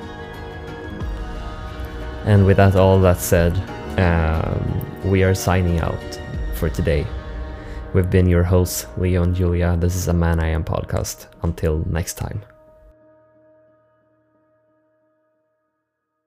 And 2.25 2.47
with 2.47 2.59
that, 2.59 2.77
all 2.77 3.01
that 3.01 3.19
said, 3.19 3.53
um, 3.99 5.11
we 5.11 5.25
are 5.25 5.35
signing 5.35 5.81
out 5.81 6.21
for 6.63 6.71
today. 6.71 7.05
We've 7.93 8.09
been 8.09 8.29
your 8.29 8.45
hosts, 8.45 8.87
Leo 8.97 9.25
and 9.25 9.35
Julian. 9.35 9.81
This 9.81 9.97
is 9.97 10.07
a 10.07 10.13
Man 10.13 10.39
I 10.39 10.51
Am 10.51 10.63
podcast. 10.63 11.27
Until 11.43 11.83
next 11.91 12.15
time. 12.15 12.52